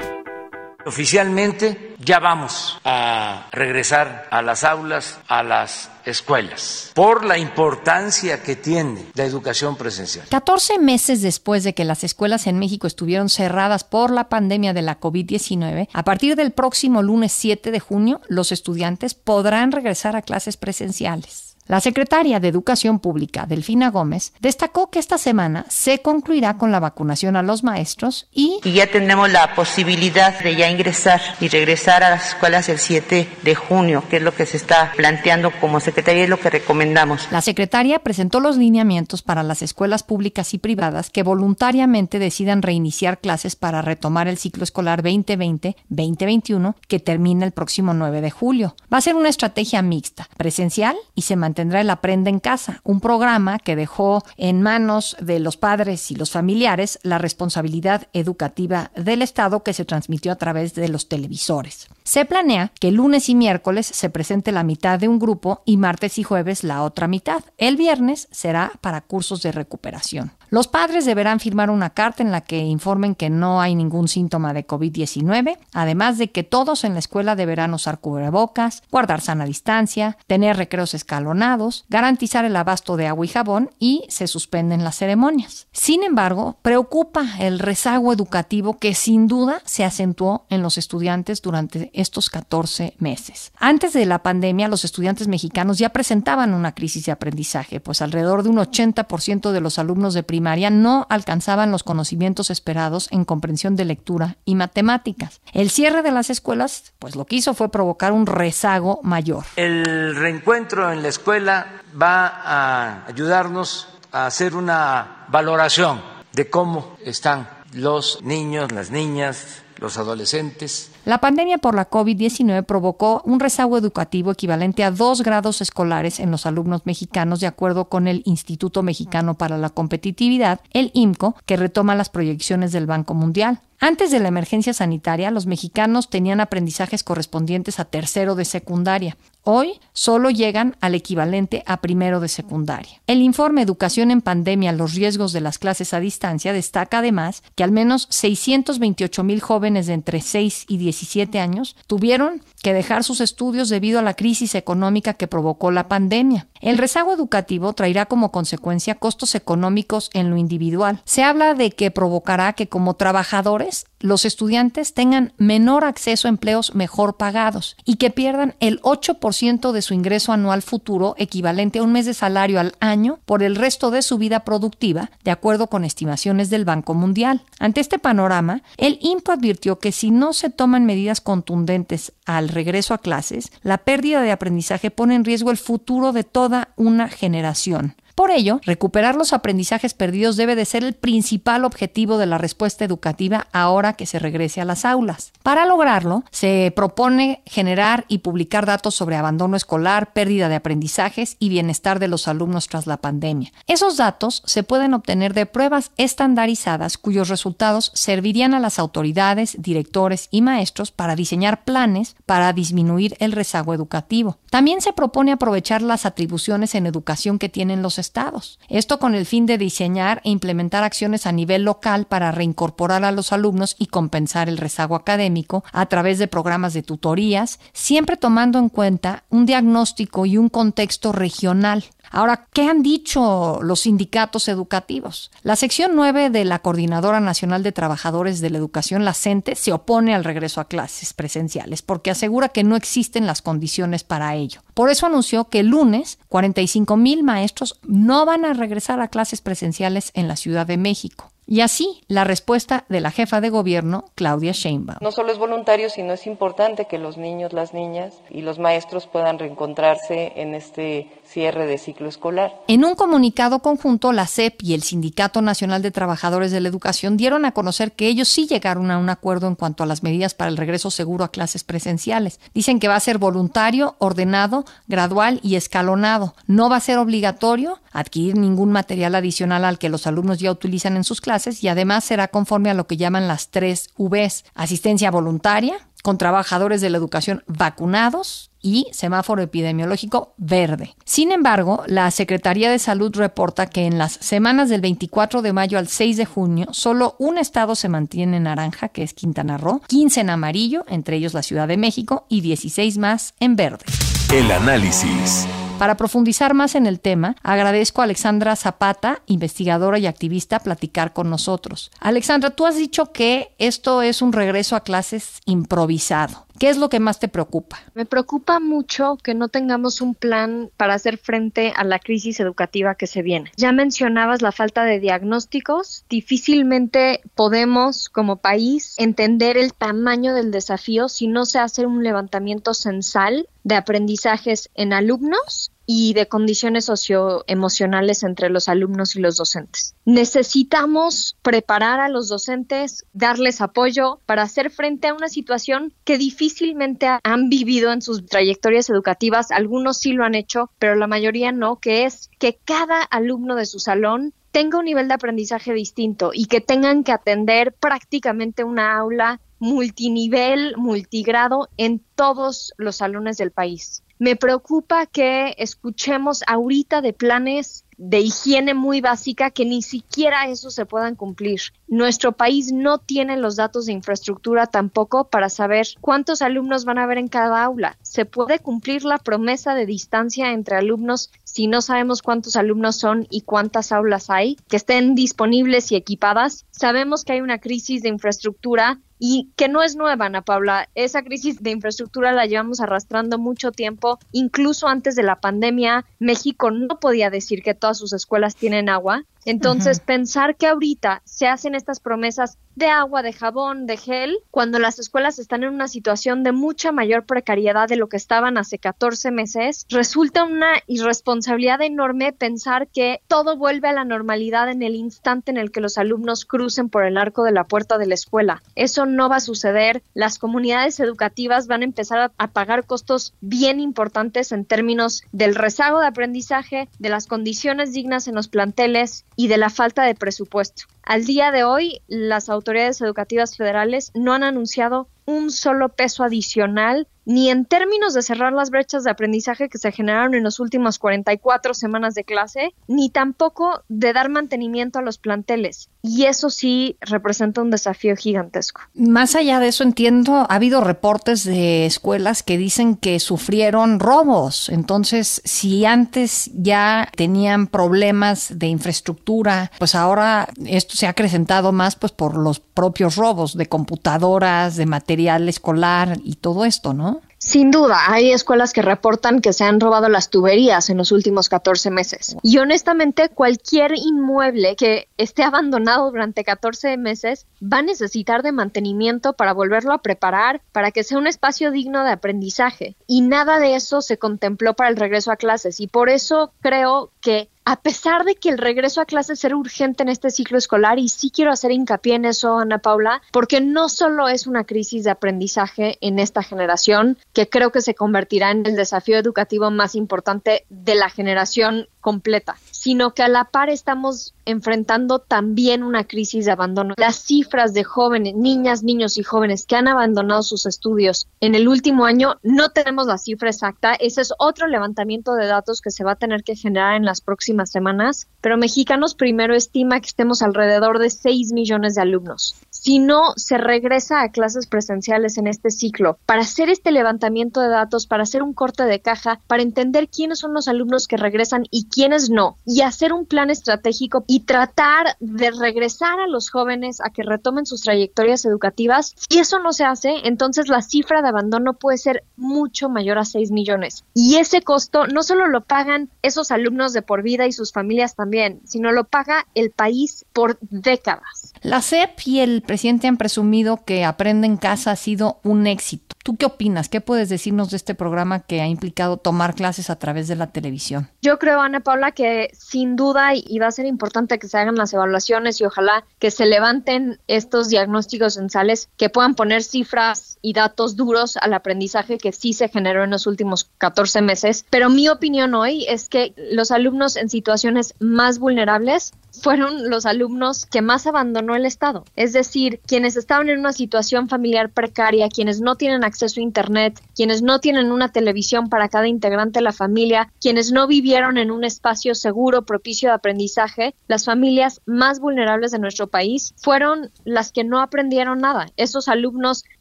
Oficialmente 0.86 1.96
ya 1.98 2.20
vamos 2.20 2.78
a 2.84 3.48
regresar 3.50 4.28
a 4.30 4.40
las 4.40 4.62
aulas, 4.62 5.18
a 5.26 5.42
las 5.42 5.90
escuelas, 6.04 6.92
por 6.94 7.24
la 7.24 7.38
importancia 7.38 8.40
que 8.40 8.54
tiene 8.54 9.06
la 9.14 9.24
educación 9.24 9.74
presencial. 9.74 10.28
14 10.28 10.78
meses 10.78 11.22
después 11.22 11.64
de 11.64 11.74
que 11.74 11.84
las 11.84 12.04
escuelas 12.04 12.46
en 12.46 12.60
México 12.60 12.86
estuvieron 12.86 13.28
cerradas 13.28 13.82
por 13.82 14.12
la 14.12 14.28
pandemia 14.28 14.72
de 14.74 14.82
la 14.82 15.00
COVID-19, 15.00 15.88
a 15.92 16.04
partir 16.04 16.36
del 16.36 16.52
próximo 16.52 17.02
lunes 17.02 17.32
7 17.32 17.72
de 17.72 17.80
junio, 17.80 18.20
los 18.28 18.52
estudiantes 18.52 19.14
podrán 19.14 19.72
regresar 19.72 20.14
a 20.14 20.22
clases 20.22 20.56
presenciales. 20.56 21.45
La 21.68 21.80
secretaria 21.80 22.38
de 22.38 22.46
Educación 22.46 23.00
Pública, 23.00 23.44
Delfina 23.44 23.90
Gómez, 23.90 24.32
destacó 24.38 24.88
que 24.88 25.00
esta 25.00 25.18
semana 25.18 25.66
se 25.68 26.00
concluirá 26.00 26.58
con 26.58 26.70
la 26.70 26.78
vacunación 26.78 27.34
a 27.34 27.42
los 27.42 27.64
maestros 27.64 28.28
y... 28.32 28.60
Y 28.62 28.72
ya 28.74 28.86
tenemos 28.86 29.28
la 29.32 29.52
posibilidad 29.56 30.38
de 30.38 30.54
ya 30.54 30.70
ingresar 30.70 31.20
y 31.40 31.48
regresar 31.48 32.04
a 32.04 32.10
las 32.10 32.28
escuelas 32.28 32.68
el 32.68 32.78
7 32.78 33.28
de 33.42 33.54
junio, 33.56 34.04
que 34.08 34.18
es 34.18 34.22
lo 34.22 34.32
que 34.32 34.46
se 34.46 34.56
está 34.56 34.92
planteando 34.96 35.50
como 35.60 35.80
secretaria 35.80 36.22
y 36.22 36.28
lo 36.28 36.38
que 36.38 36.50
recomendamos. 36.50 37.26
La 37.32 37.40
secretaria 37.40 37.98
presentó 37.98 38.38
los 38.38 38.56
lineamientos 38.56 39.22
para 39.22 39.42
las 39.42 39.60
escuelas 39.60 40.04
públicas 40.04 40.54
y 40.54 40.58
privadas 40.58 41.10
que 41.10 41.24
voluntariamente 41.24 42.20
decidan 42.20 42.62
reiniciar 42.62 43.18
clases 43.18 43.56
para 43.56 43.82
retomar 43.82 44.28
el 44.28 44.38
ciclo 44.38 44.62
escolar 44.62 45.02
2020-2021 45.02 46.76
que 46.86 47.00
termina 47.00 47.44
el 47.44 47.50
próximo 47.50 47.92
9 47.92 48.20
de 48.20 48.30
julio. 48.30 48.76
Va 48.92 48.98
a 48.98 49.00
ser 49.00 49.16
una 49.16 49.30
estrategia 49.30 49.82
mixta, 49.82 50.28
presencial 50.36 50.94
y 51.16 51.22
se 51.22 51.34
mantendrá 51.56 51.66
tendrá 51.66 51.80
el 51.80 51.90
Aprende 51.90 52.30
en 52.30 52.38
Casa, 52.38 52.80
un 52.84 53.00
programa 53.00 53.58
que 53.58 53.76
dejó 53.76 54.22
en 54.36 54.62
manos 54.62 55.16
de 55.20 55.40
los 55.40 55.56
padres 55.56 56.10
y 56.10 56.14
los 56.14 56.30
familiares 56.30 56.98
la 57.02 57.18
responsabilidad 57.18 58.06
educativa 58.12 58.92
del 58.94 59.22
Estado 59.22 59.64
que 59.64 59.72
se 59.72 59.84
transmitió 59.84 60.32
a 60.32 60.36
través 60.36 60.74
de 60.74 60.88
los 60.88 61.08
televisores. 61.08 61.88
Se 62.04 62.24
planea 62.24 62.70
que 62.78 62.92
lunes 62.92 63.28
y 63.28 63.34
miércoles 63.34 63.86
se 63.86 64.10
presente 64.10 64.52
la 64.52 64.62
mitad 64.62 65.00
de 65.00 65.08
un 65.08 65.18
grupo 65.18 65.62
y 65.64 65.76
martes 65.76 66.18
y 66.18 66.22
jueves 66.22 66.62
la 66.62 66.82
otra 66.84 67.08
mitad. 67.08 67.42
El 67.58 67.76
viernes 67.76 68.28
será 68.30 68.72
para 68.80 69.00
cursos 69.00 69.42
de 69.42 69.50
recuperación. 69.50 70.30
Los 70.50 70.68
padres 70.68 71.04
deberán 71.04 71.40
firmar 71.40 71.70
una 71.70 71.90
carta 71.90 72.22
en 72.22 72.30
la 72.30 72.40
que 72.40 72.58
informen 72.58 73.14
que 73.14 73.30
no 73.30 73.60
hay 73.60 73.74
ningún 73.74 74.08
síntoma 74.08 74.52
de 74.52 74.66
COVID-19, 74.66 75.58
además 75.72 76.18
de 76.18 76.30
que 76.30 76.44
todos 76.44 76.84
en 76.84 76.92
la 76.92 77.00
escuela 77.00 77.34
deberán 77.34 77.74
usar 77.74 77.98
cubrebocas, 77.98 78.82
guardar 78.90 79.20
sana 79.20 79.44
distancia, 79.44 80.16
tener 80.26 80.56
recreos 80.56 80.94
escalonados, 80.94 81.84
garantizar 81.88 82.44
el 82.44 82.56
abasto 82.56 82.96
de 82.96 83.06
agua 83.06 83.26
y 83.26 83.28
jabón 83.28 83.70
y 83.78 84.04
se 84.08 84.26
suspenden 84.26 84.84
las 84.84 84.96
ceremonias. 84.96 85.66
Sin 85.72 86.02
embargo, 86.02 86.58
preocupa 86.62 87.26
el 87.40 87.58
rezago 87.58 88.12
educativo 88.12 88.78
que 88.78 88.94
sin 88.94 89.26
duda 89.26 89.60
se 89.64 89.84
acentuó 89.84 90.46
en 90.48 90.62
los 90.62 90.78
estudiantes 90.78 91.42
durante 91.42 91.90
estos 91.92 92.30
14 92.30 92.94
meses. 92.98 93.52
Antes 93.58 93.92
de 93.92 94.06
la 94.06 94.22
pandemia, 94.22 94.68
los 94.68 94.84
estudiantes 94.84 95.28
mexicanos 95.28 95.78
ya 95.78 95.90
presentaban 95.90 96.54
una 96.54 96.74
crisis 96.74 97.06
de 97.06 97.12
aprendizaje, 97.12 97.80
pues 97.80 98.02
alrededor 98.02 98.42
de 98.42 98.50
un 98.50 98.58
80% 98.58 99.50
de 99.50 99.60
los 99.60 99.78
alumnos 99.78 100.14
de 100.14 100.22
primaria 100.36 100.68
no 100.68 101.06
alcanzaban 101.08 101.70
los 101.70 101.82
conocimientos 101.82 102.50
esperados 102.50 103.08
en 103.10 103.24
comprensión 103.24 103.74
de 103.74 103.86
lectura 103.86 104.36
y 104.44 104.54
matemáticas. 104.54 105.40
El 105.54 105.70
cierre 105.70 106.02
de 106.02 106.12
las 106.12 106.28
escuelas, 106.28 106.92
pues 106.98 107.16
lo 107.16 107.24
que 107.24 107.36
hizo 107.36 107.54
fue 107.54 107.70
provocar 107.70 108.12
un 108.12 108.26
rezago 108.26 109.00
mayor. 109.02 109.46
El 109.56 110.14
reencuentro 110.14 110.92
en 110.92 111.00
la 111.00 111.08
escuela 111.08 111.80
va 111.98 112.26
a 112.26 113.06
ayudarnos 113.06 113.88
a 114.12 114.26
hacer 114.26 114.54
una 114.54 115.24
valoración 115.28 116.02
de 116.34 116.50
cómo 116.50 116.98
están 117.02 117.48
los 117.72 118.20
niños, 118.20 118.72
las 118.72 118.90
niñas, 118.90 119.62
los 119.78 119.98
adolescentes. 119.98 120.90
La 121.04 121.18
pandemia 121.18 121.58
por 121.58 121.74
la 121.74 121.90
COVID-19 121.90 122.64
provocó 122.64 123.22
un 123.24 123.40
rezago 123.40 123.78
educativo 123.78 124.32
equivalente 124.32 124.84
a 124.84 124.90
dos 124.90 125.22
grados 125.22 125.60
escolares 125.60 126.20
en 126.20 126.30
los 126.30 126.46
alumnos 126.46 126.86
mexicanos, 126.86 127.40
de 127.40 127.46
acuerdo 127.46 127.88
con 127.88 128.08
el 128.08 128.22
Instituto 128.24 128.82
Mexicano 128.82 129.34
para 129.34 129.58
la 129.58 129.70
Competitividad, 129.70 130.60
el 130.72 130.90
IMCO, 130.94 131.36
que 131.46 131.56
retoma 131.56 131.94
las 131.94 132.08
proyecciones 132.08 132.72
del 132.72 132.86
Banco 132.86 133.14
Mundial. 133.14 133.60
Antes 133.78 134.10
de 134.10 134.20
la 134.20 134.28
emergencia 134.28 134.72
sanitaria, 134.72 135.30
los 135.30 135.46
mexicanos 135.46 136.08
tenían 136.08 136.40
aprendizajes 136.40 137.04
correspondientes 137.04 137.78
a 137.78 137.84
tercero 137.84 138.34
de 138.34 138.46
secundaria. 138.46 139.16
Hoy 139.48 139.78
solo 139.92 140.30
llegan 140.30 140.76
al 140.80 140.96
equivalente 140.96 141.62
a 141.66 141.80
primero 141.80 142.18
de 142.18 142.26
secundaria. 142.26 143.00
El 143.06 143.22
informe 143.22 143.62
Educación 143.62 144.10
en 144.10 144.20
Pandemia, 144.20 144.72
los 144.72 144.94
riesgos 144.94 145.32
de 145.32 145.40
las 145.40 145.60
clases 145.60 145.94
a 145.94 146.00
distancia 146.00 146.52
destaca 146.52 146.98
además 146.98 147.44
que 147.54 147.62
al 147.62 147.70
menos 147.70 148.08
628 148.10 149.22
mil 149.22 149.40
jóvenes 149.40 149.86
de 149.86 149.92
entre 149.92 150.20
6 150.20 150.64
y 150.66 150.78
17 150.78 151.38
años 151.38 151.76
tuvieron 151.86 152.42
que 152.60 152.72
dejar 152.72 153.04
sus 153.04 153.20
estudios 153.20 153.68
debido 153.68 154.00
a 154.00 154.02
la 154.02 154.14
crisis 154.14 154.56
económica 154.56 155.14
que 155.14 155.28
provocó 155.28 155.70
la 155.70 155.86
pandemia. 155.86 156.48
El 156.60 156.76
rezago 156.76 157.12
educativo 157.12 157.72
traerá 157.72 158.06
como 158.06 158.32
consecuencia 158.32 158.96
costos 158.96 159.36
económicos 159.36 160.10
en 160.12 160.28
lo 160.28 160.38
individual. 160.38 161.02
Se 161.04 161.22
habla 161.22 161.54
de 161.54 161.70
que 161.70 161.92
provocará 161.92 162.54
que 162.54 162.68
como 162.68 162.94
trabajadores 162.94 163.86
los 164.00 164.24
estudiantes 164.24 164.94
tengan 164.94 165.32
menor 165.38 165.84
acceso 165.84 166.28
a 166.28 166.30
empleos 166.30 166.74
mejor 166.74 167.16
pagados 167.16 167.76
y 167.84 167.96
que 167.96 168.10
pierdan 168.10 168.54
el 168.60 168.80
8% 168.82 169.72
de 169.72 169.82
su 169.82 169.94
ingreso 169.94 170.32
anual 170.32 170.62
futuro, 170.62 171.14
equivalente 171.18 171.78
a 171.78 171.82
un 171.82 171.92
mes 171.92 172.06
de 172.06 172.14
salario 172.14 172.60
al 172.60 172.74
año, 172.80 173.20
por 173.24 173.42
el 173.42 173.56
resto 173.56 173.90
de 173.90 174.02
su 174.02 174.18
vida 174.18 174.40
productiva, 174.40 175.10
de 175.24 175.30
acuerdo 175.30 175.68
con 175.68 175.84
estimaciones 175.84 176.50
del 176.50 176.64
Banco 176.64 176.94
Mundial. 176.94 177.42
Ante 177.58 177.80
este 177.80 177.98
panorama, 177.98 178.62
el 178.76 178.98
INPO 179.00 179.32
advirtió 179.32 179.78
que 179.78 179.92
si 179.92 180.10
no 180.10 180.32
se 180.32 180.50
toman 180.50 180.84
medidas 180.84 181.20
contundentes 181.20 182.12
al 182.26 182.48
regreso 182.48 182.94
a 182.94 182.98
clases, 182.98 183.50
la 183.62 183.78
pérdida 183.78 184.22
de 184.22 184.32
aprendizaje 184.32 184.90
pone 184.90 185.14
en 185.14 185.24
riesgo 185.24 185.50
el 185.50 185.56
futuro 185.56 186.12
de 186.12 186.24
toda 186.24 186.68
una 186.76 187.08
generación. 187.08 187.96
Por 188.16 188.30
ello, 188.30 188.60
recuperar 188.64 189.14
los 189.14 189.34
aprendizajes 189.34 189.92
perdidos 189.92 190.36
debe 190.36 190.56
de 190.56 190.64
ser 190.64 190.82
el 190.82 190.94
principal 190.94 191.66
objetivo 191.66 192.16
de 192.16 192.24
la 192.24 192.38
respuesta 192.38 192.82
educativa 192.82 193.46
ahora 193.52 193.92
que 193.92 194.06
se 194.06 194.18
regrese 194.18 194.62
a 194.62 194.64
las 194.64 194.86
aulas. 194.86 195.34
Para 195.42 195.66
lograrlo, 195.66 196.24
se 196.30 196.72
propone 196.74 197.42
generar 197.44 198.06
y 198.08 198.18
publicar 198.18 198.64
datos 198.64 198.94
sobre 198.94 199.16
abandono 199.16 199.54
escolar, 199.54 200.14
pérdida 200.14 200.48
de 200.48 200.54
aprendizajes 200.54 201.36
y 201.38 201.50
bienestar 201.50 201.98
de 201.98 202.08
los 202.08 202.26
alumnos 202.26 202.68
tras 202.68 202.86
la 202.86 202.96
pandemia. 202.96 203.52
Esos 203.66 203.98
datos 203.98 204.42
se 204.46 204.62
pueden 204.62 204.94
obtener 204.94 205.34
de 205.34 205.44
pruebas 205.44 205.92
estandarizadas 205.98 206.96
cuyos 206.96 207.28
resultados 207.28 207.92
servirían 207.94 208.54
a 208.54 208.60
las 208.60 208.78
autoridades, 208.78 209.56
directores 209.60 210.28
y 210.30 210.40
maestros 210.40 210.90
para 210.90 211.16
diseñar 211.16 211.64
planes 211.64 212.16
para 212.24 212.54
disminuir 212.54 213.14
el 213.20 213.32
rezago 213.32 213.74
educativo. 213.74 214.38
También 214.48 214.80
se 214.80 214.94
propone 214.94 215.32
aprovechar 215.32 215.82
las 215.82 216.06
atribuciones 216.06 216.74
en 216.74 216.86
educación 216.86 217.38
que 217.38 217.50
tienen 217.50 217.82
los 217.82 217.98
estados. 218.06 218.58
Esto 218.68 218.98
con 218.98 219.14
el 219.14 219.26
fin 219.26 219.46
de 219.46 219.58
diseñar 219.58 220.20
e 220.24 220.30
implementar 220.30 220.82
acciones 220.82 221.26
a 221.26 221.32
nivel 221.32 221.64
local 221.64 222.06
para 222.06 222.32
reincorporar 222.32 223.04
a 223.04 223.12
los 223.12 223.32
alumnos 223.32 223.76
y 223.78 223.86
compensar 223.86 224.48
el 224.48 224.58
rezago 224.58 224.94
académico 224.94 225.64
a 225.72 225.86
través 225.86 226.18
de 226.18 226.28
programas 226.28 226.72
de 226.72 226.82
tutorías, 226.82 227.60
siempre 227.72 228.16
tomando 228.16 228.58
en 228.58 228.68
cuenta 228.68 229.24
un 229.28 229.44
diagnóstico 229.44 230.24
y 230.26 230.38
un 230.38 230.48
contexto 230.48 231.12
regional. 231.12 231.84
Ahora, 232.10 232.48
¿qué 232.52 232.68
han 232.68 232.82
dicho 232.82 233.60
los 233.62 233.80
sindicatos 233.80 234.48
educativos? 234.48 235.30
La 235.42 235.56
sección 235.56 235.92
9 235.94 236.30
de 236.30 236.44
la 236.44 236.60
Coordinadora 236.60 237.20
Nacional 237.20 237.62
de 237.62 237.72
Trabajadores 237.72 238.40
de 238.40 238.50
la 238.50 238.58
Educación, 238.58 239.04
la 239.04 239.14
CENTE, 239.14 239.54
se 239.54 239.72
opone 239.72 240.14
al 240.14 240.24
regreso 240.24 240.60
a 240.60 240.68
clases 240.68 241.12
presenciales 241.12 241.82
porque 241.82 242.10
asegura 242.10 242.48
que 242.48 242.64
no 242.64 242.76
existen 242.76 243.26
las 243.26 243.42
condiciones 243.42 244.04
para 244.04 244.34
ello. 244.34 244.62
Por 244.74 244.90
eso 244.90 245.06
anunció 245.06 245.48
que 245.48 245.60
el 245.60 245.68
lunes 245.68 246.18
45 246.28 246.96
mil 246.96 247.22
maestros 247.22 247.78
no 247.82 248.26
van 248.26 248.44
a 248.44 248.52
regresar 248.52 249.00
a 249.00 249.08
clases 249.08 249.40
presenciales 249.40 250.10
en 250.14 250.28
la 250.28 250.36
Ciudad 250.36 250.66
de 250.66 250.76
México. 250.76 251.32
Y 251.48 251.60
así 251.60 252.02
la 252.08 252.24
respuesta 252.24 252.84
de 252.88 253.00
la 253.00 253.12
jefa 253.12 253.40
de 253.40 253.50
gobierno, 253.50 254.06
Claudia 254.16 254.50
Sheinbaum. 254.50 254.98
No 255.00 255.12
solo 255.12 255.30
es 255.30 255.38
voluntario, 255.38 255.88
sino 255.90 256.12
es 256.12 256.26
importante 256.26 256.86
que 256.86 256.98
los 256.98 257.16
niños, 257.16 257.52
las 257.52 257.72
niñas 257.72 258.14
y 258.30 258.42
los 258.42 258.58
maestros 258.58 259.06
puedan 259.06 259.38
reencontrarse 259.38 260.32
en 260.34 260.54
este 260.54 261.08
cierre 261.24 261.66
de 261.66 261.78
ciclo 261.78 262.08
escolar. 262.08 262.52
En 262.66 262.84
un 262.84 262.96
comunicado 262.96 263.60
conjunto, 263.60 264.12
la 264.12 264.26
CEP 264.26 264.60
y 264.62 264.74
el 264.74 264.82
Sindicato 264.82 265.40
Nacional 265.40 265.82
de 265.82 265.92
Trabajadores 265.92 266.50
de 266.50 266.60
la 266.60 266.68
Educación 266.68 267.16
dieron 267.16 267.44
a 267.44 267.52
conocer 267.52 267.92
que 267.92 268.08
ellos 268.08 268.28
sí 268.28 268.48
llegaron 268.48 268.90
a 268.90 268.98
un 268.98 269.08
acuerdo 269.08 269.46
en 269.46 269.54
cuanto 269.54 269.84
a 269.84 269.86
las 269.86 270.02
medidas 270.02 270.34
para 270.34 270.50
el 270.50 270.56
regreso 270.56 270.90
seguro 270.90 271.24
a 271.24 271.30
clases 271.30 271.62
presenciales. 271.62 272.40
Dicen 272.54 272.80
que 272.80 272.88
va 272.88 272.96
a 272.96 273.00
ser 273.00 273.18
voluntario, 273.18 273.94
ordenado, 273.98 274.64
gradual 274.88 275.38
y 275.44 275.54
escalonado. 275.54 276.34
No 276.48 276.68
va 276.68 276.76
a 276.76 276.80
ser 276.80 276.98
obligatorio 276.98 277.78
adquirir 277.92 278.36
ningún 278.36 278.72
material 278.72 279.14
adicional 279.14 279.64
al 279.64 279.78
que 279.78 279.88
los 279.88 280.06
alumnos 280.06 280.38
ya 280.38 280.50
utilizan 280.50 280.96
en 280.96 281.04
sus 281.04 281.20
clases 281.20 281.35
y 281.62 281.68
además 281.68 282.04
será 282.04 282.28
conforme 282.28 282.70
a 282.70 282.74
lo 282.74 282.86
que 282.86 282.96
llaman 282.96 283.28
las 283.28 283.50
tres 283.50 283.90
Vs, 283.98 284.44
asistencia 284.54 285.10
voluntaria, 285.10 285.78
con 286.02 286.18
trabajadores 286.18 286.80
de 286.80 286.88
la 286.88 286.98
educación 286.98 287.42
vacunados 287.48 288.52
y 288.62 288.86
semáforo 288.92 289.42
epidemiológico 289.42 290.34
verde. 290.36 290.94
Sin 291.04 291.32
embargo, 291.32 291.82
la 291.86 292.10
Secretaría 292.12 292.70
de 292.70 292.78
Salud 292.78 293.12
reporta 293.16 293.66
que 293.66 293.86
en 293.86 293.98
las 293.98 294.12
semanas 294.12 294.68
del 294.68 294.80
24 294.80 295.42
de 295.42 295.52
mayo 295.52 295.78
al 295.78 295.88
6 295.88 296.16
de 296.16 296.24
junio, 296.24 296.68
solo 296.70 297.16
un 297.18 297.38
estado 297.38 297.74
se 297.74 297.88
mantiene 297.88 298.36
en 298.36 298.44
naranja, 298.44 298.88
que 298.88 299.02
es 299.02 299.14
Quintana 299.14 299.58
Roo, 299.58 299.82
15 299.88 300.20
en 300.20 300.30
amarillo, 300.30 300.84
entre 300.88 301.16
ellos 301.16 301.34
la 301.34 301.42
Ciudad 301.42 301.66
de 301.66 301.76
México, 301.76 302.26
y 302.28 302.40
16 302.40 302.98
más 302.98 303.34
en 303.40 303.56
verde. 303.56 303.84
El 304.32 304.50
análisis. 304.52 305.48
Para 305.78 305.98
profundizar 305.98 306.54
más 306.54 306.74
en 306.74 306.86
el 306.86 307.00
tema, 307.00 307.36
agradezco 307.42 308.00
a 308.00 308.04
Alexandra 308.04 308.56
Zapata, 308.56 309.20
investigadora 309.26 309.98
y 309.98 310.06
activista, 310.06 310.58
platicar 310.60 311.12
con 311.12 311.28
nosotros. 311.28 311.90
Alexandra, 312.00 312.48
tú 312.50 312.64
has 312.64 312.76
dicho 312.76 313.12
que 313.12 313.54
esto 313.58 314.00
es 314.00 314.22
un 314.22 314.32
regreso 314.32 314.74
a 314.74 314.80
clases 314.80 315.40
improvisado. 315.44 316.45
¿Qué 316.58 316.70
es 316.70 316.78
lo 316.78 316.88
que 316.88 317.00
más 317.00 317.18
te 317.18 317.28
preocupa? 317.28 317.78
Me 317.94 318.06
preocupa 318.06 318.60
mucho 318.60 319.18
que 319.22 319.34
no 319.34 319.48
tengamos 319.48 320.00
un 320.00 320.14
plan 320.14 320.70
para 320.76 320.94
hacer 320.94 321.18
frente 321.18 321.72
a 321.76 321.84
la 321.84 321.98
crisis 321.98 322.40
educativa 322.40 322.94
que 322.94 323.06
se 323.06 323.22
viene. 323.22 323.52
Ya 323.56 323.72
mencionabas 323.72 324.42
la 324.42 324.52
falta 324.52 324.84
de 324.84 325.00
diagnósticos. 325.00 326.04
Difícilmente 326.08 327.20
podemos 327.34 328.08
como 328.08 328.36
país 328.36 328.94
entender 328.98 329.56
el 329.56 329.74
tamaño 329.74 330.34
del 330.34 330.50
desafío 330.50 331.08
si 331.08 331.26
no 331.26 331.44
se 331.44 331.58
hace 331.58 331.86
un 331.86 332.02
levantamiento 332.02 332.74
censal 332.74 333.48
de 333.64 333.74
aprendizajes 333.74 334.70
en 334.74 334.92
alumnos 334.92 335.72
y 335.86 336.12
de 336.14 336.26
condiciones 336.26 336.84
socioemocionales 336.86 338.24
entre 338.24 338.50
los 338.50 338.68
alumnos 338.68 339.14
y 339.14 339.20
los 339.20 339.36
docentes. 339.36 339.94
Necesitamos 340.04 341.36
preparar 341.42 342.00
a 342.00 342.08
los 342.08 342.28
docentes, 342.28 343.06
darles 343.12 343.60
apoyo 343.60 344.20
para 344.26 344.42
hacer 344.42 344.70
frente 344.70 345.08
a 345.08 345.14
una 345.14 345.28
situación 345.28 345.94
que 346.04 346.18
difícilmente 346.18 347.08
han 347.22 347.48
vivido 347.48 347.92
en 347.92 348.02
sus 348.02 348.26
trayectorias 348.26 348.90
educativas. 348.90 349.52
Algunos 349.52 349.98
sí 349.98 350.12
lo 350.12 350.24
han 350.24 350.34
hecho, 350.34 350.70
pero 350.78 350.96
la 350.96 351.06
mayoría 351.06 351.52
no, 351.52 351.76
que 351.76 352.04
es 352.04 352.30
que 352.38 352.58
cada 352.64 353.02
alumno 353.02 353.54
de 353.54 353.66
su 353.66 353.78
salón 353.78 354.34
tenga 354.50 354.78
un 354.78 354.86
nivel 354.86 355.06
de 355.06 355.14
aprendizaje 355.14 355.72
distinto 355.72 356.30
y 356.32 356.46
que 356.46 356.60
tengan 356.60 357.04
que 357.04 357.12
atender 357.12 357.74
prácticamente 357.74 358.64
una 358.64 358.96
aula 358.96 359.40
multinivel, 359.58 360.74
multigrado 360.76 361.68
en 361.76 362.02
todos 362.14 362.72
los 362.76 362.96
salones 362.96 363.36
del 363.36 363.50
país. 363.50 364.02
Me 364.18 364.36
preocupa 364.36 365.06
que 365.06 365.54
escuchemos 365.58 366.42
ahorita 366.46 367.00
de 367.00 367.12
planes 367.12 367.85
de 367.96 368.20
higiene 368.20 368.74
muy 368.74 369.00
básica 369.00 369.50
que 369.50 369.64
ni 369.64 369.82
siquiera 369.82 370.48
eso 370.48 370.70
se 370.70 370.86
puedan 370.86 371.16
cumplir. 371.16 371.60
Nuestro 371.88 372.32
país 372.32 372.72
no 372.72 372.98
tiene 372.98 373.36
los 373.36 373.56
datos 373.56 373.86
de 373.86 373.92
infraestructura 373.92 374.66
tampoco 374.66 375.28
para 375.28 375.48
saber 375.48 375.86
cuántos 376.00 376.42
alumnos 376.42 376.84
van 376.84 376.98
a 376.98 377.04
haber 377.04 377.18
en 377.18 377.28
cada 377.28 377.62
aula. 377.62 377.96
¿Se 378.02 378.24
puede 378.24 378.58
cumplir 378.58 379.04
la 379.04 379.18
promesa 379.18 379.74
de 379.74 379.86
distancia 379.86 380.52
entre 380.52 380.76
alumnos 380.76 381.30
si 381.44 381.66
no 381.66 381.80
sabemos 381.80 382.22
cuántos 382.22 382.56
alumnos 382.56 382.96
son 382.96 383.26
y 383.30 383.42
cuántas 383.42 383.92
aulas 383.92 384.30
hay 384.30 384.56
que 384.68 384.76
estén 384.76 385.14
disponibles 385.14 385.92
y 385.92 385.96
equipadas? 385.96 386.66
Sabemos 386.70 387.24
que 387.24 387.32
hay 387.32 387.40
una 387.40 387.58
crisis 387.58 388.02
de 388.02 388.08
infraestructura 388.08 389.00
y 389.18 389.50
que 389.56 389.68
no 389.68 389.82
es 389.82 389.96
nueva, 389.96 390.26
Ana 390.26 390.42
Paula. 390.42 390.88
Esa 390.94 391.22
crisis 391.22 391.62
de 391.62 391.70
infraestructura 391.70 392.32
la 392.32 392.46
llevamos 392.46 392.80
arrastrando 392.80 393.38
mucho 393.38 393.72
tiempo. 393.72 394.18
Incluso 394.32 394.88
antes 394.88 395.16
de 395.16 395.22
la 395.22 395.40
pandemia, 395.40 396.04
México 396.18 396.70
no 396.70 397.00
podía 397.00 397.30
decir 397.30 397.62
que 397.62 397.74
todas 397.86 397.98
sus 397.98 398.12
escuelas 398.14 398.56
tienen 398.56 398.88
agua. 398.88 399.22
Entonces, 399.46 400.00
pensar 400.00 400.56
que 400.56 400.66
ahorita 400.66 401.22
se 401.24 401.46
hacen 401.46 401.74
estas 401.74 402.00
promesas 402.00 402.58
de 402.74 402.86
agua, 402.88 403.22
de 403.22 403.32
jabón, 403.32 403.86
de 403.86 403.96
gel, 403.96 404.36
cuando 404.50 404.78
las 404.78 404.98
escuelas 404.98 405.38
están 405.38 405.64
en 405.64 405.70
una 405.70 405.88
situación 405.88 406.42
de 406.42 406.52
mucha 406.52 406.92
mayor 406.92 407.24
precariedad 407.24 407.88
de 407.88 407.96
lo 407.96 408.08
que 408.08 408.18
estaban 408.18 408.58
hace 408.58 408.78
14 408.78 409.30
meses, 409.30 409.86
resulta 409.88 410.44
una 410.44 410.72
irresponsabilidad 410.86 411.80
enorme 411.80 412.34
pensar 412.34 412.88
que 412.88 413.20
todo 413.28 413.56
vuelve 413.56 413.88
a 413.88 413.94
la 413.94 414.04
normalidad 414.04 414.68
en 414.68 414.82
el 414.82 414.94
instante 414.94 415.50
en 415.50 415.56
el 415.56 415.70
que 415.70 415.80
los 415.80 415.96
alumnos 415.96 416.44
crucen 416.44 416.90
por 416.90 417.04
el 417.04 417.16
arco 417.16 417.44
de 417.44 417.52
la 417.52 417.64
puerta 417.64 417.96
de 417.96 418.06
la 418.06 418.14
escuela. 418.14 418.62
Eso 418.74 419.06
no 419.06 419.30
va 419.30 419.36
a 419.36 419.40
suceder. 419.40 420.02
Las 420.12 420.38
comunidades 420.38 421.00
educativas 421.00 421.68
van 421.68 421.80
a 421.80 421.86
empezar 421.86 422.18
a, 422.18 422.32
a 422.36 422.48
pagar 422.48 422.84
costos 422.84 423.32
bien 423.40 423.80
importantes 423.80 424.52
en 424.52 424.66
términos 424.66 425.22
del 425.32 425.54
rezago 425.54 426.00
de 426.00 426.08
aprendizaje, 426.08 426.90
de 426.98 427.08
las 427.08 427.26
condiciones 427.26 427.94
dignas 427.94 428.28
en 428.28 428.34
los 428.34 428.48
planteles 428.48 429.24
y 429.36 429.48
de 429.48 429.58
la 429.58 429.70
falta 429.70 430.04
de 430.04 430.14
presupuesto. 430.14 430.84
Al 431.06 431.24
día 431.24 431.52
de 431.52 431.62
hoy, 431.62 432.02
las 432.08 432.48
autoridades 432.48 433.00
educativas 433.00 433.56
federales 433.56 434.10
no 434.14 434.32
han 434.34 434.42
anunciado 434.42 435.08
un 435.24 435.52
solo 435.52 435.90
peso 435.90 436.24
adicional 436.24 437.06
ni 437.26 437.50
en 437.50 437.64
términos 437.64 438.14
de 438.14 438.22
cerrar 438.22 438.52
las 438.52 438.70
brechas 438.70 439.02
de 439.02 439.10
aprendizaje 439.10 439.68
que 439.68 439.78
se 439.78 439.90
generaron 439.90 440.34
en 440.34 440.44
las 440.44 440.60
últimas 440.60 441.00
44 441.00 441.74
semanas 441.74 442.14
de 442.14 442.22
clase, 442.22 442.72
ni 442.86 443.10
tampoco 443.10 443.82
de 443.88 444.12
dar 444.12 444.28
mantenimiento 444.28 445.00
a 445.00 445.02
los 445.02 445.18
planteles. 445.18 445.90
Y 446.02 446.26
eso 446.26 446.50
sí 446.50 446.96
representa 447.00 447.62
un 447.62 447.70
desafío 447.70 448.14
gigantesco. 448.14 448.82
Más 448.94 449.34
allá 449.34 449.58
de 449.58 449.66
eso, 449.66 449.82
entiendo, 449.82 450.46
ha 450.48 450.54
habido 450.54 450.80
reportes 450.80 451.42
de 451.42 451.84
escuelas 451.84 452.44
que 452.44 452.58
dicen 452.58 452.94
que 452.94 453.18
sufrieron 453.18 453.98
robos. 453.98 454.68
Entonces, 454.68 455.42
si 455.44 455.84
antes 455.84 456.48
ya 456.54 457.08
tenían 457.16 457.66
problemas 457.66 458.56
de 458.56 458.68
infraestructura, 458.68 459.72
pues 459.80 459.96
ahora 459.96 460.48
esto 460.64 460.94
se 460.96 461.06
ha 461.06 461.10
acrecentado 461.10 461.72
más 461.72 461.94
pues 461.94 462.10
por 462.10 462.38
los 462.38 462.58
propios 462.58 463.16
robos 463.16 463.54
de 463.54 463.66
computadoras, 463.66 464.76
de 464.76 464.86
material 464.86 465.46
escolar 465.46 466.16
y 466.24 466.36
todo 466.36 466.64
esto, 466.64 466.94
¿no? 466.94 467.20
Sin 467.36 467.70
duda, 467.70 468.10
hay 468.10 468.32
escuelas 468.32 468.72
que 468.72 468.80
reportan 468.80 469.42
que 469.42 469.52
se 469.52 469.62
han 469.62 469.78
robado 469.78 470.08
las 470.08 470.30
tuberías 470.30 470.88
en 470.88 470.96
los 470.96 471.12
últimos 471.12 471.50
14 471.50 471.90
meses. 471.90 472.34
Y 472.42 472.56
honestamente, 472.56 473.28
cualquier 473.28 473.92
inmueble 473.94 474.74
que 474.74 475.08
esté 475.18 475.42
abandonado 475.42 476.10
durante 476.10 476.44
14 476.44 476.96
meses 476.96 477.46
va 477.62 477.78
a 477.78 477.82
necesitar 477.82 478.42
de 478.42 478.52
mantenimiento 478.52 479.34
para 479.34 479.52
volverlo 479.52 479.92
a 479.92 480.00
preparar, 480.00 480.62
para 480.72 480.92
que 480.92 481.04
sea 481.04 481.18
un 481.18 481.26
espacio 481.26 481.70
digno 481.70 482.04
de 482.04 482.12
aprendizaje. 482.12 482.96
Y 483.06 483.20
nada 483.20 483.58
de 483.58 483.76
eso 483.76 484.00
se 484.00 484.16
contempló 484.16 484.72
para 484.72 484.88
el 484.88 484.96
regreso 484.96 485.30
a 485.30 485.36
clases. 485.36 485.78
Y 485.78 485.88
por 485.88 486.08
eso 486.08 486.52
creo 486.62 487.10
que 487.20 487.50
a 487.68 487.74
pesar 487.74 488.24
de 488.24 488.36
que 488.36 488.48
el 488.48 488.58
regreso 488.58 489.00
a 489.00 489.06
clases 489.06 489.44
era 489.44 489.56
urgente 489.56 490.04
en 490.04 490.08
este 490.08 490.30
ciclo 490.30 490.56
escolar, 490.56 491.00
y 491.00 491.08
sí 491.08 491.32
quiero 491.32 491.50
hacer 491.50 491.72
hincapié 491.72 492.14
en 492.14 492.24
eso, 492.24 492.60
Ana 492.60 492.78
Paula, 492.78 493.20
porque 493.32 493.60
no 493.60 493.88
solo 493.88 494.28
es 494.28 494.46
una 494.46 494.62
crisis 494.62 495.02
de 495.02 495.10
aprendizaje 495.10 495.98
en 496.00 496.20
esta 496.20 496.44
generación, 496.44 497.18
que 497.32 497.48
creo 497.48 497.72
que 497.72 497.80
se 497.80 497.96
convertirá 497.96 498.52
en 498.52 498.64
el 498.66 498.76
desafío 498.76 499.18
educativo 499.18 499.72
más 499.72 499.96
importante 499.96 500.64
de 500.70 500.94
la 500.94 501.10
generación 501.10 501.88
completa, 502.06 502.56
sino 502.70 503.14
que 503.14 503.24
a 503.24 503.28
la 503.28 503.46
par 503.46 503.68
estamos 503.68 504.32
enfrentando 504.44 505.18
también 505.18 505.82
una 505.82 506.04
crisis 506.04 506.44
de 506.44 506.52
abandono. 506.52 506.94
Las 506.96 507.16
cifras 507.16 507.74
de 507.74 507.82
jóvenes, 507.82 508.36
niñas, 508.36 508.84
niños 508.84 509.18
y 509.18 509.24
jóvenes 509.24 509.66
que 509.66 509.74
han 509.74 509.88
abandonado 509.88 510.44
sus 510.44 510.66
estudios 510.66 511.26
en 511.40 511.56
el 511.56 511.66
último 511.66 512.04
año, 512.04 512.36
no 512.44 512.68
tenemos 512.68 513.08
la 513.08 513.18
cifra 513.18 513.50
exacta. 513.50 513.94
Ese 513.94 514.20
es 514.20 514.32
otro 514.38 514.68
levantamiento 514.68 515.34
de 515.34 515.46
datos 515.46 515.80
que 515.80 515.90
se 515.90 516.04
va 516.04 516.12
a 516.12 516.14
tener 516.14 516.44
que 516.44 516.54
generar 516.54 516.94
en 516.94 517.04
las 517.04 517.20
próximas 517.20 517.72
semanas, 517.72 518.28
pero 518.40 518.56
Mexicanos 518.56 519.16
Primero 519.16 519.56
estima 519.56 519.98
que 519.98 520.06
estemos 520.06 520.42
alrededor 520.42 521.00
de 521.00 521.10
6 521.10 521.52
millones 521.54 521.96
de 521.96 522.02
alumnos. 522.02 522.54
Si 522.70 523.00
no 523.00 523.32
se 523.34 523.58
regresa 523.58 524.22
a 524.22 524.30
clases 524.30 524.68
presenciales 524.68 525.38
en 525.38 525.48
este 525.48 525.72
ciclo, 525.72 526.18
para 526.24 526.42
hacer 526.42 526.68
este 526.68 526.92
levantamiento 526.92 527.60
de 527.60 527.68
datos, 527.68 528.06
para 528.06 528.22
hacer 528.22 528.44
un 528.44 528.54
corte 528.54 528.84
de 528.84 529.00
caja, 529.00 529.40
para 529.48 529.64
entender 529.64 530.08
quiénes 530.08 530.38
son 530.38 530.54
los 530.54 530.68
alumnos 530.68 531.08
que 531.08 531.16
regresan 531.16 531.64
y 531.72 531.88
quiénes 531.96 532.28
no, 532.28 532.58
y 532.66 532.82
hacer 532.82 533.14
un 533.14 533.24
plan 533.24 533.48
estratégico 533.48 534.22
y 534.26 534.40
tratar 534.40 535.16
de 535.18 535.50
regresar 535.50 536.20
a 536.20 536.26
los 536.26 536.50
jóvenes 536.50 537.00
a 537.00 537.08
que 537.08 537.22
retomen 537.22 537.64
sus 537.64 537.80
trayectorias 537.80 538.44
educativas. 538.44 539.14
Si 539.30 539.38
eso 539.38 539.60
no 539.60 539.72
se 539.72 539.84
hace, 539.84 540.12
entonces 540.24 540.68
la 540.68 540.82
cifra 540.82 541.22
de 541.22 541.28
abandono 541.28 541.72
puede 541.72 541.96
ser 541.96 542.22
mucho 542.36 542.90
mayor 542.90 543.16
a 543.16 543.24
6 543.24 543.50
millones. 543.50 544.04
Y 544.12 544.36
ese 544.36 544.60
costo 544.60 545.06
no 545.06 545.22
solo 545.22 545.46
lo 545.46 545.62
pagan 545.62 546.10
esos 546.20 546.50
alumnos 546.50 546.92
de 546.92 547.00
por 547.00 547.22
vida 547.22 547.46
y 547.46 547.52
sus 547.52 547.72
familias 547.72 548.14
también, 548.14 548.60
sino 548.66 548.92
lo 548.92 549.04
paga 549.04 549.46
el 549.54 549.70
país 549.70 550.26
por 550.34 550.58
décadas. 550.60 551.54
La 551.62 551.80
CEP 551.80 552.20
y 552.26 552.40
el 552.40 552.60
presidente 552.60 553.08
han 553.08 553.16
presumido 553.16 553.84
que 553.86 554.04
Aprende 554.04 554.46
en 554.46 554.58
Casa 554.58 554.90
ha 554.90 554.96
sido 554.96 555.40
un 555.44 555.66
éxito. 555.66 556.14
¿Tú 556.22 556.36
qué 556.36 556.44
opinas? 556.44 556.88
¿Qué 556.88 557.00
puedes 557.00 557.28
decirnos 557.28 557.70
de 557.70 557.76
este 557.76 557.94
programa 557.94 558.40
que 558.40 558.60
ha 558.60 558.66
implicado 558.66 559.16
tomar 559.16 559.54
clases 559.54 559.90
a 559.90 559.96
través 559.96 560.28
de 560.28 560.34
la 560.34 560.48
televisión? 560.48 561.08
Yo 561.22 561.38
creo, 561.38 561.60
Ana 561.60 561.80
Paula, 561.86 562.10
que 562.10 562.50
sin 562.52 562.96
duda 562.96 563.34
y 563.34 563.58
va 563.60 563.68
a 563.68 563.70
ser 563.70 563.86
importante 563.86 564.40
que 564.40 564.48
se 564.48 564.58
hagan 564.58 564.74
las 564.74 564.92
evaluaciones 564.92 565.60
y 565.60 565.64
ojalá 565.64 566.04
que 566.18 566.32
se 566.32 566.44
levanten 566.44 567.20
estos 567.28 567.68
diagnósticos 567.68 568.34
censales 568.34 568.88
que 568.96 569.08
puedan 569.08 569.36
poner 569.36 569.62
cifras 569.62 570.38
y 570.42 570.52
datos 570.52 570.96
duros 570.96 571.36
al 571.36 571.54
aprendizaje 571.54 572.18
que 572.18 572.32
sí 572.32 572.52
se 572.52 572.68
generó 572.68 573.04
en 573.04 573.10
los 573.10 573.28
últimos 573.28 573.70
14 573.78 574.20
meses. 574.20 574.66
Pero 574.68 574.90
mi 574.90 575.08
opinión 575.08 575.54
hoy 575.54 575.86
es 575.88 576.08
que 576.08 576.34
los 576.36 576.72
alumnos 576.72 577.16
en 577.16 577.28
situaciones 577.28 577.94
más 578.00 578.40
vulnerables 578.40 579.12
fueron 579.40 579.90
los 579.90 580.06
alumnos 580.06 580.66
que 580.66 580.82
más 580.82 581.06
abandonó 581.06 581.54
el 581.54 581.66
Estado. 581.66 582.04
Es 582.16 582.32
decir, 582.32 582.80
quienes 582.86 583.16
estaban 583.16 583.48
en 583.48 583.60
una 583.60 583.72
situación 583.72 584.28
familiar 584.28 584.70
precaria, 584.70 585.28
quienes 585.28 585.60
no 585.60 585.76
tienen 585.76 586.04
acceso 586.04 586.40
a 586.40 586.42
Internet, 586.42 587.00
quienes 587.14 587.42
no 587.42 587.60
tienen 587.60 587.92
una 587.92 588.10
televisión 588.10 588.68
para 588.68 588.88
cada 588.88 589.08
integrante 589.08 589.58
de 589.58 589.64
la 589.64 589.72
familia, 589.72 590.32
quienes 590.40 590.72
no 590.72 590.86
vivieron 590.86 591.38
en 591.38 591.50
un 591.50 591.64
espacio 591.76 592.14
seguro, 592.14 592.64
propicio 592.64 593.10
de 593.10 593.14
aprendizaje, 593.14 593.94
las 594.08 594.24
familias 594.24 594.80
más 594.86 595.20
vulnerables 595.20 595.70
de 595.70 595.78
nuestro 595.78 596.06
país 596.08 596.54
fueron 596.56 597.10
las 597.24 597.52
que 597.52 597.64
no 597.64 597.80
aprendieron 597.80 598.38
nada. 598.38 598.66
Esos 598.76 599.08
alumnos 599.08 599.64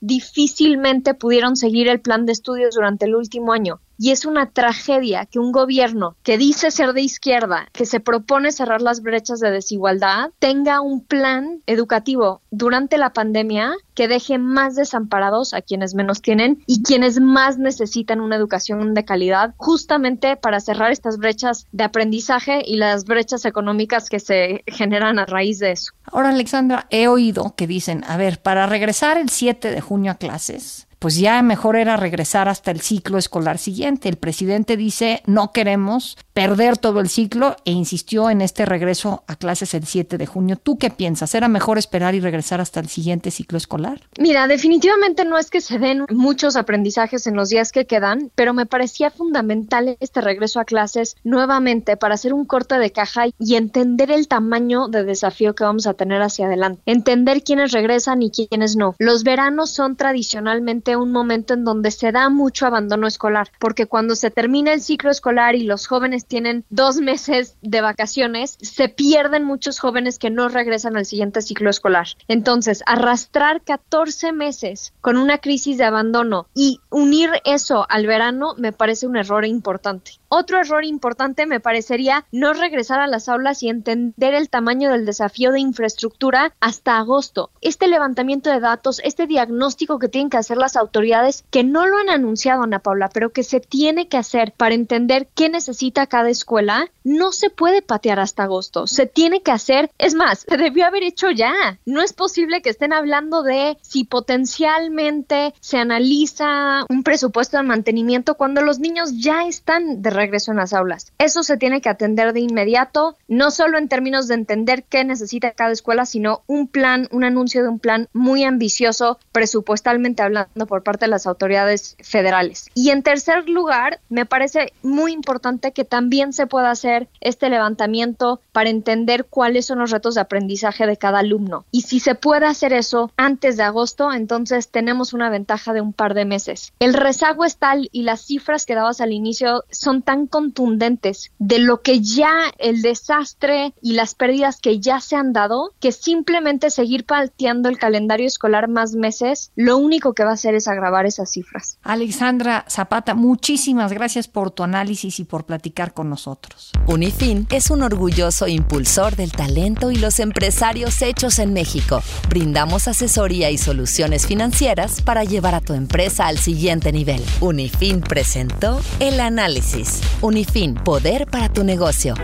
difícilmente 0.01 1.13
pudieron 1.13 1.55
seguir 1.55 1.87
el 1.87 2.01
plan 2.01 2.25
de 2.25 2.33
estudios 2.33 2.75
durante 2.75 3.05
el 3.05 3.15
último 3.15 3.53
año. 3.53 3.79
Y 3.97 4.11
es 4.11 4.25
una 4.25 4.49
tragedia 4.49 5.25
que 5.25 5.39
un 5.39 5.51
gobierno 5.51 6.15
que 6.23 6.37
dice 6.37 6.71
ser 6.71 6.93
de 6.93 7.01
izquierda, 7.01 7.67
que 7.71 7.85
se 7.85 7.99
propone 7.99 8.51
cerrar 8.51 8.81
las 8.81 9.01
brechas 9.01 9.39
de 9.39 9.51
desigualdad, 9.51 10.31
tenga 10.39 10.81
un 10.81 11.01
plan 11.01 11.61
educativo 11.65 12.41
durante 12.51 12.97
la 12.97 13.13
pandemia 13.13 13.73
que 13.93 14.07
deje 14.07 14.37
más 14.37 14.75
desamparados 14.75 15.53
a 15.53 15.61
quienes 15.61 15.95
menos 15.95 16.21
tienen 16.21 16.63
y 16.67 16.83
quienes 16.83 17.19
más 17.19 17.57
necesitan 17.57 18.19
una 18.19 18.35
educación 18.35 18.93
de 18.93 19.05
calidad, 19.05 19.53
justamente 19.57 20.35
para 20.35 20.59
cerrar 20.59 20.91
estas 20.91 21.17
brechas 21.17 21.65
de 21.71 21.85
aprendizaje 21.85 22.61
y 22.65 22.75
las 22.75 23.05
brechas 23.05 23.45
económicas 23.45 24.09
que 24.09 24.19
se 24.19 24.63
generan 24.67 25.17
a 25.17 25.25
raíz 25.25 25.59
de 25.59 25.71
eso. 25.71 25.93
Ahora, 26.11 26.29
Alexandra, 26.29 26.87
he 26.89 27.07
oído 27.07 27.55
que 27.55 27.67
dicen, 27.67 28.03
a 28.07 28.17
ver, 28.17 28.41
para 28.41 28.67
regresar 28.67 29.17
el 29.17 29.29
7 29.29 29.71
de 29.71 29.81
junio 29.81 30.11
a 30.11 30.15
clases, 30.15 30.84
pues 30.99 31.17
ya 31.17 31.41
mejor 31.41 31.75
era 31.75 31.97
regresar 31.97 32.47
hasta 32.47 32.71
el 32.71 32.81
ciclo 32.81 33.17
escolar 33.17 33.57
siguiente. 33.57 34.09
El 34.09 34.17
presidente 34.17 34.77
dice, 34.77 35.21
no 35.25 35.51
queremos 35.51 36.17
perder 36.33 36.77
todo 36.77 36.99
el 36.99 37.09
ciclo 37.09 37.55
e 37.65 37.71
insistió 37.71 38.29
en 38.29 38.41
este 38.41 38.65
regreso 38.65 39.23
a 39.27 39.35
clases 39.35 39.73
el 39.73 39.85
7 39.85 40.17
de 40.17 40.25
junio. 40.25 40.57
¿Tú 40.57 40.77
qué 40.77 40.89
piensas? 40.89 41.33
¿Era 41.33 41.47
mejor 41.47 41.77
esperar 41.77 42.15
y 42.15 42.19
regresar 42.19 42.61
hasta 42.61 42.79
el 42.79 42.89
siguiente 42.89 43.31
ciclo 43.31 43.57
escolar? 43.57 44.01
Mira, 44.19 44.47
definitivamente 44.47 45.25
no 45.25 45.37
es 45.37 45.49
que 45.49 45.61
se 45.61 45.79
den 45.79 46.05
muchos 46.09 46.55
aprendizajes 46.55 47.27
en 47.27 47.35
los 47.35 47.49
días 47.49 47.71
que 47.71 47.85
quedan, 47.85 48.31
pero 48.35 48.53
me 48.53 48.65
parecía 48.65 49.11
fundamental 49.11 49.97
este 49.99 50.21
regreso 50.21 50.59
a 50.59 50.65
clases 50.65 51.15
nuevamente 51.23 51.97
para 51.97 52.15
hacer 52.15 52.33
un 52.33 52.45
corte 52.45 52.77
de 52.77 52.91
caja 52.91 53.27
y 53.39 53.55
entender 53.55 54.11
el 54.11 54.27
tamaño 54.27 54.87
de 54.87 55.03
desafío 55.03 55.55
que 55.55 55.63
vamos 55.63 55.87
a 55.87 55.93
tener 55.93 56.21
hacia 56.21 56.47
adelante. 56.47 56.81
Entender 56.85 57.43
quiénes 57.43 57.71
regresan 57.71 58.21
y 58.21 58.31
quiénes 58.31 58.75
no. 58.75 58.95
Los 58.99 59.23
veranos 59.23 59.71
son 59.71 59.95
tradicionalmente 59.95 60.84
un 60.95 61.11
momento 61.11 61.53
en 61.53 61.63
donde 61.63 61.89
se 61.89 62.11
da 62.11 62.29
mucho 62.29 62.67
abandono 62.67 63.07
escolar, 63.07 63.49
porque 63.59 63.87
cuando 63.87 64.15
se 64.15 64.29
termina 64.29 64.73
el 64.73 64.81
ciclo 64.81 65.09
escolar 65.09 65.55
y 65.55 65.63
los 65.63 65.87
jóvenes 65.87 66.25
tienen 66.25 66.65
dos 66.69 66.97
meses 66.97 67.57
de 67.61 67.81
vacaciones, 67.81 68.57
se 68.61 68.89
pierden 68.89 69.45
muchos 69.45 69.79
jóvenes 69.79 70.19
que 70.19 70.29
no 70.29 70.49
regresan 70.49 70.97
al 70.97 71.05
siguiente 71.05 71.41
ciclo 71.41 71.69
escolar. 71.69 72.07
Entonces, 72.27 72.83
arrastrar 72.85 73.61
14 73.61 74.33
meses 74.33 74.93
con 75.01 75.17
una 75.17 75.39
crisis 75.39 75.77
de 75.77 75.85
abandono 75.85 76.47
y 76.53 76.81
unir 76.89 77.29
eso 77.45 77.85
al 77.89 78.05
verano 78.05 78.53
me 78.57 78.73
parece 78.73 79.07
un 79.07 79.15
error 79.17 79.45
importante. 79.45 80.19
Otro 80.37 80.59
error 80.59 80.83
importante 80.83 81.45
me 81.45 81.61
parecería 81.61 82.25
no 82.33 82.51
regresar 82.51 82.99
a 82.99 83.07
las 83.07 83.29
aulas 83.29 83.63
y 83.63 83.69
entender 83.69 84.33
el 84.33 84.49
tamaño 84.49 84.91
del 84.91 85.05
desafío 85.05 85.53
de 85.53 85.61
infraestructura 85.61 86.53
hasta 86.59 86.97
agosto. 86.97 87.51
Este 87.61 87.87
levantamiento 87.87 88.49
de 88.49 88.59
datos, 88.59 88.99
este 89.05 89.27
diagnóstico 89.27 89.97
que 89.97 90.09
tienen 90.09 90.29
que 90.29 90.35
hacer 90.35 90.57
las 90.57 90.75
autoridades, 90.75 91.45
que 91.51 91.63
no 91.63 91.85
lo 91.85 91.99
han 91.99 92.09
anunciado, 92.09 92.63
Ana 92.63 92.79
Paula, 92.79 93.09
pero 93.13 93.31
que 93.31 93.43
se 93.43 93.61
tiene 93.61 94.09
que 94.09 94.17
hacer 94.17 94.51
para 94.51 94.75
entender 94.75 95.29
qué 95.35 95.47
necesita 95.47 96.05
cada 96.05 96.29
escuela, 96.29 96.89
no 97.05 97.31
se 97.31 97.49
puede 97.49 97.81
patear 97.81 98.19
hasta 98.19 98.43
agosto. 98.43 98.87
Se 98.87 99.05
tiene 99.05 99.41
que 99.41 99.51
hacer, 99.51 99.89
es 99.97 100.15
más, 100.15 100.45
se 100.49 100.57
debió 100.57 100.85
haber 100.85 101.03
hecho 101.03 101.31
ya. 101.31 101.79
No 101.85 102.01
es 102.01 102.11
posible 102.11 102.61
que 102.61 102.71
estén 102.71 102.91
hablando 102.91 103.41
de 103.41 103.77
si 103.81 104.03
potencialmente 104.03 105.53
se 105.61 105.77
analiza 105.77 106.85
un 106.89 107.03
presupuesto 107.03 107.55
de 107.55 107.63
mantenimiento 107.63 108.35
cuando 108.35 108.61
los 108.61 108.79
niños 108.79 109.13
ya 109.21 109.47
están 109.47 110.01
de 110.01 110.09
regreso 110.09 110.24
en 110.25 110.57
las 110.57 110.73
aulas. 110.73 111.11
Eso 111.17 111.43
se 111.43 111.57
tiene 111.57 111.81
que 111.81 111.89
atender 111.89 112.33
de 112.33 112.41
inmediato, 112.41 113.15
no 113.27 113.51
solo 113.51 113.77
en 113.77 113.87
términos 113.87 114.27
de 114.27 114.35
entender 114.35 114.83
qué 114.83 115.03
necesita 115.03 115.51
cada 115.51 115.71
escuela, 115.71 116.05
sino 116.05 116.41
un 116.47 116.67
plan, 116.67 117.07
un 117.11 117.23
anuncio 117.23 117.63
de 117.63 117.69
un 117.69 117.79
plan 117.79 118.09
muy 118.13 118.43
ambicioso, 118.43 119.19
presupuestalmente 119.31 120.23
hablando 120.23 120.65
por 120.65 120.83
parte 120.83 121.05
de 121.05 121.11
las 121.11 121.27
autoridades 121.27 121.95
federales. 122.01 122.69
Y 122.73 122.89
en 122.89 123.03
tercer 123.03 123.47
lugar, 123.49 123.99
me 124.09 124.25
parece 124.25 124.73
muy 124.81 125.13
importante 125.13 125.71
que 125.71 125.85
también 125.85 126.33
se 126.33 126.47
pueda 126.47 126.71
hacer 126.71 127.07
este 127.21 127.49
levantamiento 127.49 128.41
para 128.51 128.69
entender 128.69 129.25
cuáles 129.25 129.65
son 129.65 129.79
los 129.79 129.91
retos 129.91 130.15
de 130.15 130.21
aprendizaje 130.21 130.85
de 130.87 130.97
cada 130.97 131.19
alumno. 131.19 131.65
Y 131.71 131.81
si 131.81 131.99
se 131.99 132.15
puede 132.15 132.45
hacer 132.45 132.73
eso 132.73 133.11
antes 133.17 133.57
de 133.57 133.63
agosto, 133.63 134.11
entonces 134.11 134.69
tenemos 134.69 135.13
una 135.13 135.29
ventaja 135.29 135.73
de 135.73 135.81
un 135.81 135.93
par 135.93 136.13
de 136.13 136.25
meses. 136.25 136.73
El 136.79 136.93
rezago 136.93 137.45
es 137.45 137.57
tal 137.57 137.89
y 137.91 138.03
las 138.03 138.21
cifras 138.21 138.65
que 138.65 138.75
dabas 138.75 139.01
al 139.01 139.13
inicio 139.13 139.63
son 139.71 140.01
tan 140.05 140.27
contundentes 140.27 141.31
de 141.39 141.59
lo 141.59 141.81
que 141.81 141.99
ya 141.99 142.31
el 142.57 142.81
desastre 142.81 143.73
y 143.81 143.93
las 143.93 144.15
pérdidas 144.15 144.61
que 144.61 144.79
ya 144.79 145.01
se 145.01 145.15
han 145.15 145.33
dado, 145.33 145.73
que 145.79 145.91
simplemente 145.91 146.69
seguir 146.69 147.05
pateando 147.05 147.67
el 147.67 147.77
calendario 147.77 148.27
escolar 148.27 148.69
más 148.69 148.93
meses, 148.93 149.51
lo 149.55 149.77
único 149.77 150.13
que 150.13 150.23
va 150.23 150.31
a 150.31 150.35
hacer 150.35 150.55
es 150.55 150.67
agravar 150.67 151.05
esas 151.05 151.31
cifras. 151.31 151.77
Alexandra 151.83 152.65
Zapata, 152.69 153.15
muchísimas 153.15 153.91
gracias 153.91 154.27
por 154.27 154.51
tu 154.51 154.63
análisis 154.63 155.19
y 155.19 155.25
por 155.25 155.45
platicar 155.45 155.93
con 155.93 156.09
nosotros. 156.09 156.71
Unifin 156.87 157.47
es 157.51 157.69
un 157.69 157.81
orgulloso 157.81 158.47
impulsor 158.47 159.15
del 159.15 159.31
talento 159.31 159.91
y 159.91 159.95
los 159.95 160.19
empresarios 160.19 161.01
hechos 161.01 161.39
en 161.39 161.53
México. 161.53 162.01
Brindamos 162.29 162.87
asesoría 162.87 163.49
y 163.49 163.57
soluciones 163.57 164.27
financieras 164.27 165.01
para 165.01 165.23
llevar 165.23 165.55
a 165.55 165.61
tu 165.61 165.73
empresa 165.73 166.27
al 166.27 166.37
siguiente 166.37 166.91
nivel. 166.91 167.23
Unifin 167.41 168.01
presentó 168.01 168.79
el 168.99 169.19
análisis. 169.19 169.94
Unifin, 170.21 170.75
poder 170.75 171.27
para 171.27 171.49
tu 171.49 171.63
negocio. 171.63 172.15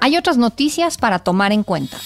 Hay 0.00 0.16
otras 0.16 0.36
noticias 0.36 0.96
para 0.96 1.20
tomar 1.20 1.52
en 1.52 1.62
cuenta. 1.62 1.96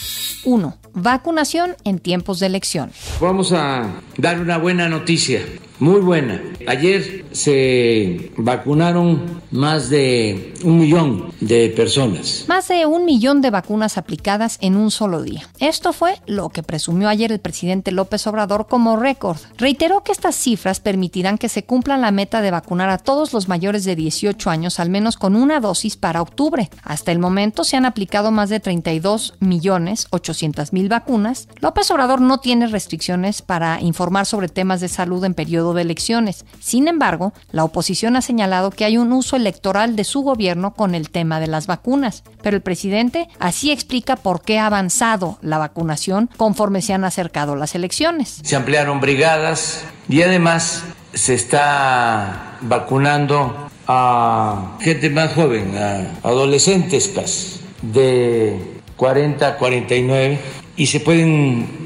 1. 0.45 0.77
Vacunación 0.93 1.77
en 1.85 1.99
tiempos 1.99 2.41
de 2.41 2.47
elección. 2.47 2.93
Vamos 3.21 3.53
a 3.53 3.91
dar 4.17 4.41
una 4.41 4.59
buena 4.59 4.89
noticia, 4.89 5.41
muy 5.79 6.01
buena. 6.01 6.41
Ayer 6.67 7.25
se 7.33 8.33
vacunaron 8.37 9.43
más 9.51 9.91
de 9.91 10.55
un 10.65 10.79
millón 10.79 11.33
de 11.41 11.69
personas. 11.69 12.45
Más 12.49 12.69
de 12.69 12.87
un 12.87 13.05
millón 13.05 13.43
de 13.43 13.51
vacunas 13.51 13.99
aplicadas 13.99 14.59
en 14.61 14.77
un 14.77 14.91
solo 14.91 15.23
día. 15.23 15.49
Esto 15.59 15.93
fue 15.93 16.21
lo 16.27 16.49
que 16.49 16.63
presumió 16.63 17.09
ayer 17.09 17.31
el 17.31 17.41
presidente 17.41 17.93
López 17.93 18.27
Obrador 18.27 18.67
como 18.69 18.97
récord. 18.97 19.39
Reiteró 19.59 20.03
que 20.03 20.13
estas 20.13 20.35
cifras 20.35 20.81
permitirán 20.81 21.39
que 21.39 21.49
se 21.49 21.65
cumpla 21.65 21.97
la 21.97 22.11
meta 22.11 22.41
de 22.41 22.51
vacunar 22.51 22.89
a 22.89 22.99
todos 22.99 23.33
los 23.33 23.49
mayores 23.49 23.85
de 23.85 23.97
18 23.97 24.51
años 24.51 24.81
al 24.81 24.91
menos 24.91 25.17
con 25.17 25.37
una 25.37 25.61
dosis 25.61 25.97
para 25.97 26.23
octubre. 26.23 26.71
Hasta 26.83 27.13
el 27.13 27.19
momento 27.19 27.65
se 27.65 27.77
han 27.77 27.85
aplicado 27.85 28.31
más 28.31 28.49
de 28.49 28.61
32 28.61 29.35
millones 29.41 30.07
800 30.11 30.73
mil 30.73 30.89
vacunas. 30.89 31.49
López 31.61 31.91
Obrador 31.91 32.21
no 32.21 32.39
tiene 32.39 32.67
restricciones 32.67 33.43
para 33.43 33.81
informar 33.81 34.27
sobre 34.27 34.49
temas 34.49 34.81
de 34.81 34.89
salud 34.89 35.25
en 35.25 35.35
periodo 35.35 35.66
de 35.75 35.83
elecciones. 35.83 36.45
Sin 36.61 36.89
embargo, 36.89 37.33
la 37.51 37.65
oposición 37.65 38.17
ha 38.17 38.23
señalado 38.23 38.71
que 38.71 38.85
hay 38.85 38.99
un 38.99 39.13
uso 39.13 39.37
electoral 39.37 39.97
de 39.97 40.05
su 40.05 40.23
gobierno 40.23 40.75
con 40.75 40.95
el 40.95 41.11
tema 41.11 41.41
de 41.41 41.47
las 41.47 41.67
vacunas, 41.67 42.23
pero 42.43 42.57
el 42.57 42.63
presidente 42.63 43.29
así 43.39 43.71
explica 43.71 44.17
por 44.17 44.43
qué 44.43 44.59
ha 44.59 44.67
avanzado 44.67 45.39
la 45.43 45.59
vacunación 45.59 46.31
conforme 46.37 46.83
se 46.83 46.93
han 46.93 47.05
acercado 47.05 47.57
las 47.57 47.75
elecciones. 47.75 48.41
Se 48.43 48.57
ampliaron 48.57 49.01
brigadas 49.01 49.85
y 50.09 50.23
además 50.23 50.85
se 51.15 51.35
está 51.35 52.59
vacunando 52.61 53.69
a 53.89 54.77
gente 54.81 55.11
más 55.11 55.33
joven, 55.33 55.77
a 55.77 56.29
adolescentes 56.29 57.09
casi, 57.09 57.61
de 57.83 58.77
40 58.97 59.47
a 59.47 59.57
49 59.57 60.39
y 60.77 60.87
se 60.87 61.01
pueden 61.01 61.86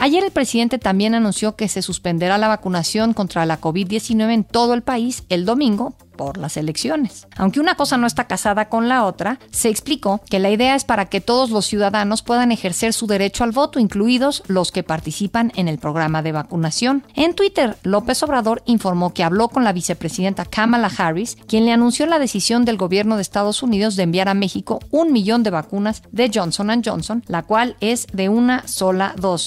Ayer 0.00 0.24
el 0.24 0.30
presidente 0.30 0.78
también 0.78 1.14
anunció 1.14 1.56
que 1.56 1.68
se 1.68 1.82
suspenderá 1.82 2.38
la 2.38 2.48
vacunación 2.48 3.14
contra 3.14 3.46
la 3.46 3.60
COVID-19 3.60 4.32
en 4.32 4.44
todo 4.44 4.74
el 4.74 4.82
país 4.82 5.24
el 5.28 5.44
domingo 5.44 5.94
por 6.14 6.38
las 6.38 6.56
elecciones. 6.56 7.26
Aunque 7.36 7.60
una 7.60 7.74
cosa 7.74 7.96
no 7.96 8.06
está 8.06 8.26
casada 8.26 8.68
con 8.68 8.88
la 8.88 9.04
otra, 9.04 9.38
se 9.50 9.68
explicó 9.68 10.20
que 10.30 10.38
la 10.38 10.50
idea 10.50 10.74
es 10.74 10.84
para 10.84 11.06
que 11.06 11.20
todos 11.20 11.50
los 11.50 11.66
ciudadanos 11.66 12.22
puedan 12.22 12.52
ejercer 12.52 12.92
su 12.92 13.06
derecho 13.06 13.44
al 13.44 13.50
voto, 13.50 13.78
incluidos 13.78 14.42
los 14.46 14.72
que 14.72 14.82
participan 14.82 15.52
en 15.56 15.68
el 15.68 15.78
programa 15.78 16.22
de 16.22 16.32
vacunación. 16.32 17.04
En 17.14 17.34
Twitter, 17.34 17.76
López 17.82 18.22
Obrador 18.22 18.62
informó 18.66 19.12
que 19.12 19.24
habló 19.24 19.48
con 19.48 19.64
la 19.64 19.72
vicepresidenta 19.72 20.44
Kamala 20.44 20.90
Harris, 20.96 21.36
quien 21.46 21.64
le 21.64 21.72
anunció 21.72 22.06
la 22.06 22.18
decisión 22.18 22.64
del 22.64 22.76
gobierno 22.76 23.16
de 23.16 23.22
Estados 23.22 23.62
Unidos 23.62 23.96
de 23.96 24.04
enviar 24.04 24.28
a 24.28 24.34
México 24.34 24.80
un 24.90 25.12
millón 25.12 25.42
de 25.42 25.50
vacunas 25.50 26.02
de 26.12 26.30
Johnson 26.32 26.82
Johnson, 26.84 27.22
la 27.26 27.42
cual 27.42 27.76
es 27.80 28.06
de 28.12 28.28
una 28.28 28.66
sola 28.66 29.14
dosis. 29.16 29.43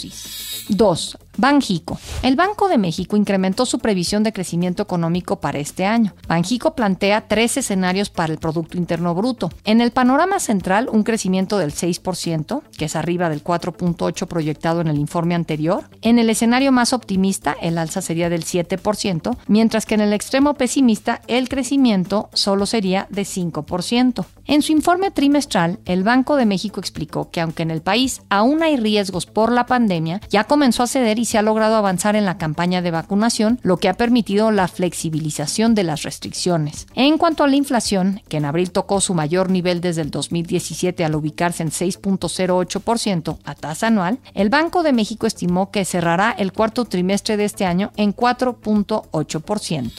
2. 0.70 1.16
Banjico. 1.38 2.00
El 2.24 2.36
Banco 2.36 2.67
de 2.67 2.77
México 2.77 3.15
incrementó 3.15 3.65
su 3.65 3.79
previsión 3.79 4.24
de 4.24 4.34
crecimiento 4.34 4.84
económico 4.84 5.39
para 5.39 5.60
este 5.60 5.86
año. 5.86 6.15
Banjico 6.27 6.75
plantea 6.75 7.27
tres 7.27 7.58
escenarios 7.58 8.10
para 8.10 8.34
el 8.34 8.39
Producto 8.39 8.77
Interno 8.77 9.13
Bruto. 9.13 9.51
En 9.63 9.79
el 9.79 9.91
panorama 9.91 10.39
central, 10.39 10.89
un 10.91 11.03
crecimiento 11.03 11.58
del 11.58 11.74
6%, 11.74 12.63
que 12.77 12.86
es 12.86 12.96
arriba 12.96 13.29
del 13.29 13.44
4.8% 13.44 14.27
proyectado 14.27 14.82
en 14.82 14.88
el 14.88 14.98
informe 14.98 15.36
anterior. 15.36 15.89
En 16.01 16.20
el 16.20 16.29
escenario 16.29 16.72
más 16.72 16.91
optimista, 16.91 17.56
el 17.62 17.77
alza 17.77 18.01
sería 18.01 18.29
del 18.29 18.44
7%, 18.44 19.38
mientras 19.48 19.86
que 19.86 19.96
en 19.96 20.01
el 20.01 20.13
extremo 20.13 20.56
pesimista, 20.56 21.22
el 21.27 21.50
crecimiento 21.50 22.29
solo 22.34 22.65
sería 22.65 23.08
de 23.10 23.24
5%. 23.24 24.25
En 24.46 24.62
su 24.62 24.72
informe 24.72 25.12
trimestral, 25.12 25.79
el 25.86 26.03
Banco 26.03 26.36
de 26.36 26.46
México 26.46 26.79
explicó 26.79 27.29
que 27.29 27.41
aunque 27.41 27.63
en 27.63 27.72
el 27.72 27.82
país 27.82 28.22
aún 28.29 28.63
hay 28.63 28.77
riesgos 28.77 29.25
por 29.25 29.51
la 29.51 29.65
pandemia, 29.65 30.22
ya 30.29 30.46
comenzó 30.46 30.84
a 30.84 30.88
ceder 30.88 31.20
y 31.20 31.26
se 31.27 31.38
ha 31.38 31.41
logrado 31.41 31.75
avanzar 31.75 32.15
en 32.15 32.25
la 32.25 32.38
campaña 32.38 32.81
de 32.81 32.89
vacunación, 32.89 33.60
lo 33.62 33.77
que 33.77 33.89
ha 33.89 33.93
permitido 33.93 34.50
la 34.51 34.67
flexibilización 34.67 35.75
de 35.75 35.84
las 35.84 36.03
restricciones. 36.03 36.88
En 36.96 37.17
cuanto 37.17 37.43
a 37.43 37.48
la 37.48 37.57
inflación, 37.57 38.22
que 38.29 38.38
en 38.38 38.46
abril 38.46 38.72
tocó 38.72 39.01
su 39.01 39.13
mayor 39.13 39.50
nivel 39.50 39.81
desde 39.81 40.01
el 40.01 40.10
2017 40.10 41.03
al 41.03 41.15
ubicarse 41.15 41.63
en 41.63 41.72
6.08% 41.72 43.39
a 43.43 43.55
tasa 43.55 43.88
anual, 43.88 44.19
el 44.34 44.50
Banco 44.50 44.84
de 44.84 44.93
México 44.93 45.27
estimó 45.27 45.69
que 45.69 45.84
cerrará 45.84 46.31
el 46.31 46.53
cuarto 46.53 46.86
trimestre 46.86 47.36
de 47.36 47.43
este 47.43 47.65
año 47.65 47.91
en 47.98 48.15
4.8%. 48.15 49.91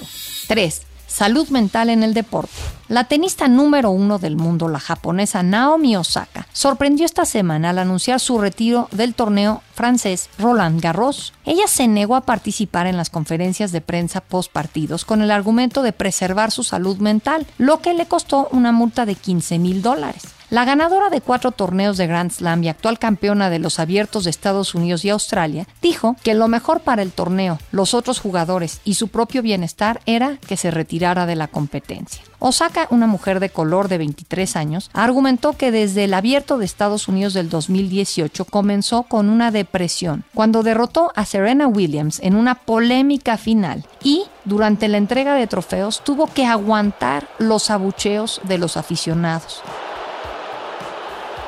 3. 0.49 0.88
Salud 1.09 1.49
mental 1.49 1.89
en 1.89 2.03
el 2.03 2.13
deporte. 2.13 2.53
La 2.87 3.05
tenista 3.05 3.49
número 3.49 3.91
uno 3.91 4.19
del 4.19 4.37
mundo, 4.37 4.69
la 4.69 4.79
japonesa 4.79 5.43
Naomi 5.43 5.97
Osaka, 5.97 6.47
sorprendió 6.53 7.07
esta 7.07 7.25
semana 7.25 7.71
al 7.71 7.79
anunciar 7.79 8.21
su 8.21 8.39
retiro 8.39 8.89
del 8.93 9.15
torneo 9.15 9.63
francés 9.75 10.29
Roland 10.39 10.81
Garros. 10.81 11.33
Ella 11.45 11.67
se 11.67 11.89
negó 11.89 12.15
a 12.15 12.21
participar 12.21 12.87
en 12.87 12.97
las 12.97 13.11
conferencias 13.11 13.73
de 13.73 13.81
prensa 13.81 14.21
post 14.21 14.53
partidos 14.53 15.05
con 15.05 15.23
el 15.23 15.31
argumento 15.31 15.83
de 15.83 15.93
preservar 15.93 16.51
su 16.51 16.63
salud 16.63 16.99
mental, 16.99 17.47
lo 17.57 17.81
que 17.81 17.95
le 17.95 18.07
costó 18.07 18.49
una 18.53 18.71
multa 18.71 19.07
de 19.07 19.15
15 19.15 19.59
mil 19.59 19.83
dólares. 19.83 20.38
La 20.51 20.65
ganadora 20.65 21.11
de 21.11 21.21
cuatro 21.21 21.53
torneos 21.53 21.99
de 21.99 22.07
Grand 22.07 22.31
Slam 22.31 22.65
y 22.65 22.71
actual 22.71 22.99
campeona 22.99 23.51
de 23.51 23.59
los 23.59 23.79
abiertos 23.79 24.25
de 24.25 24.31
Estados 24.31 24.75
Unidos 24.75 25.05
y 25.05 25.11
Australia, 25.11 25.67
dijo 25.83 26.17
que 26.23 26.33
lo 26.33 26.49
mejor 26.49 26.81
para 26.81 27.03
el 27.03 27.13
torneo, 27.13 27.59
los 27.71 27.93
otros 27.93 28.19
jugadores 28.19 28.81
y 28.83 28.95
su 28.95 29.09
propio 29.09 29.43
bienestar 29.43 30.01
era 30.07 30.39
que 30.39 30.57
se 30.57 30.71
retirara 30.71 31.27
de 31.27 31.37
la 31.37 31.49
competencia. 31.49 32.23
Osaka, 32.39 32.87
una 32.89 33.07
mujer 33.07 33.41
de 33.41 33.51
color 33.51 33.89
de 33.89 33.99
23 33.99 34.57
años, 34.57 34.91
argumentó 34.95 35.53
que 35.53 35.71
desde 35.71 36.05
el 36.05 36.15
abierto 36.15 36.57
de 36.57 36.65
Estados 36.65 37.09
Unidos 37.09 37.35
del 37.35 37.51
2018 37.51 38.47
comenzó 38.47 39.03
con 39.03 39.29
una 39.29 39.51
depresión 39.51 40.25
cuando 40.33 40.63
derrotó 40.63 41.13
a 41.15 41.27
Serena 41.27 41.67
Williams 41.67 42.21
en 42.23 42.35
una 42.35 42.55
polémica 42.55 43.37
final 43.37 43.85
y 44.03 44.25
durante 44.47 44.89
la 44.89 44.97
entrega 44.97 45.35
de 45.35 45.47
trofeos 45.47 46.03
tuvo 46.05 46.27
que 46.27 46.47
aguantar 46.47 47.29
los 47.39 47.71
abucheos 47.71 48.41
de 48.45 48.57
los 48.57 48.79
aficionados. 48.79 49.63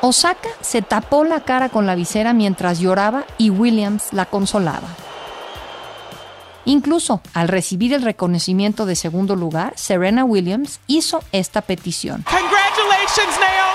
Osaka 0.03 0.49
se 0.61 0.83
tapó 0.83 1.25
la 1.25 1.41
cara 1.41 1.69
con 1.69 1.87
la 1.87 1.95
visera 1.95 2.33
mientras 2.33 2.81
lloraba 2.81 3.25
y 3.39 3.51
Williams 3.51 4.13
la 4.13 4.27
consolaba. 4.27 4.89
Incluso 6.65 7.21
al 7.35 7.49
recibir 7.49 7.93
el 7.93 8.03
reconocimiento 8.03 8.87
de 8.87 8.97
segundo 8.97 9.35
lugar, 9.35 9.73
Serena 9.77 10.25
Williams 10.25 10.81
hizo 10.87 11.23
esta 11.33 11.63
petición. 11.63 12.25
Congratulations, 12.31 13.41
Naomi. 13.41 13.70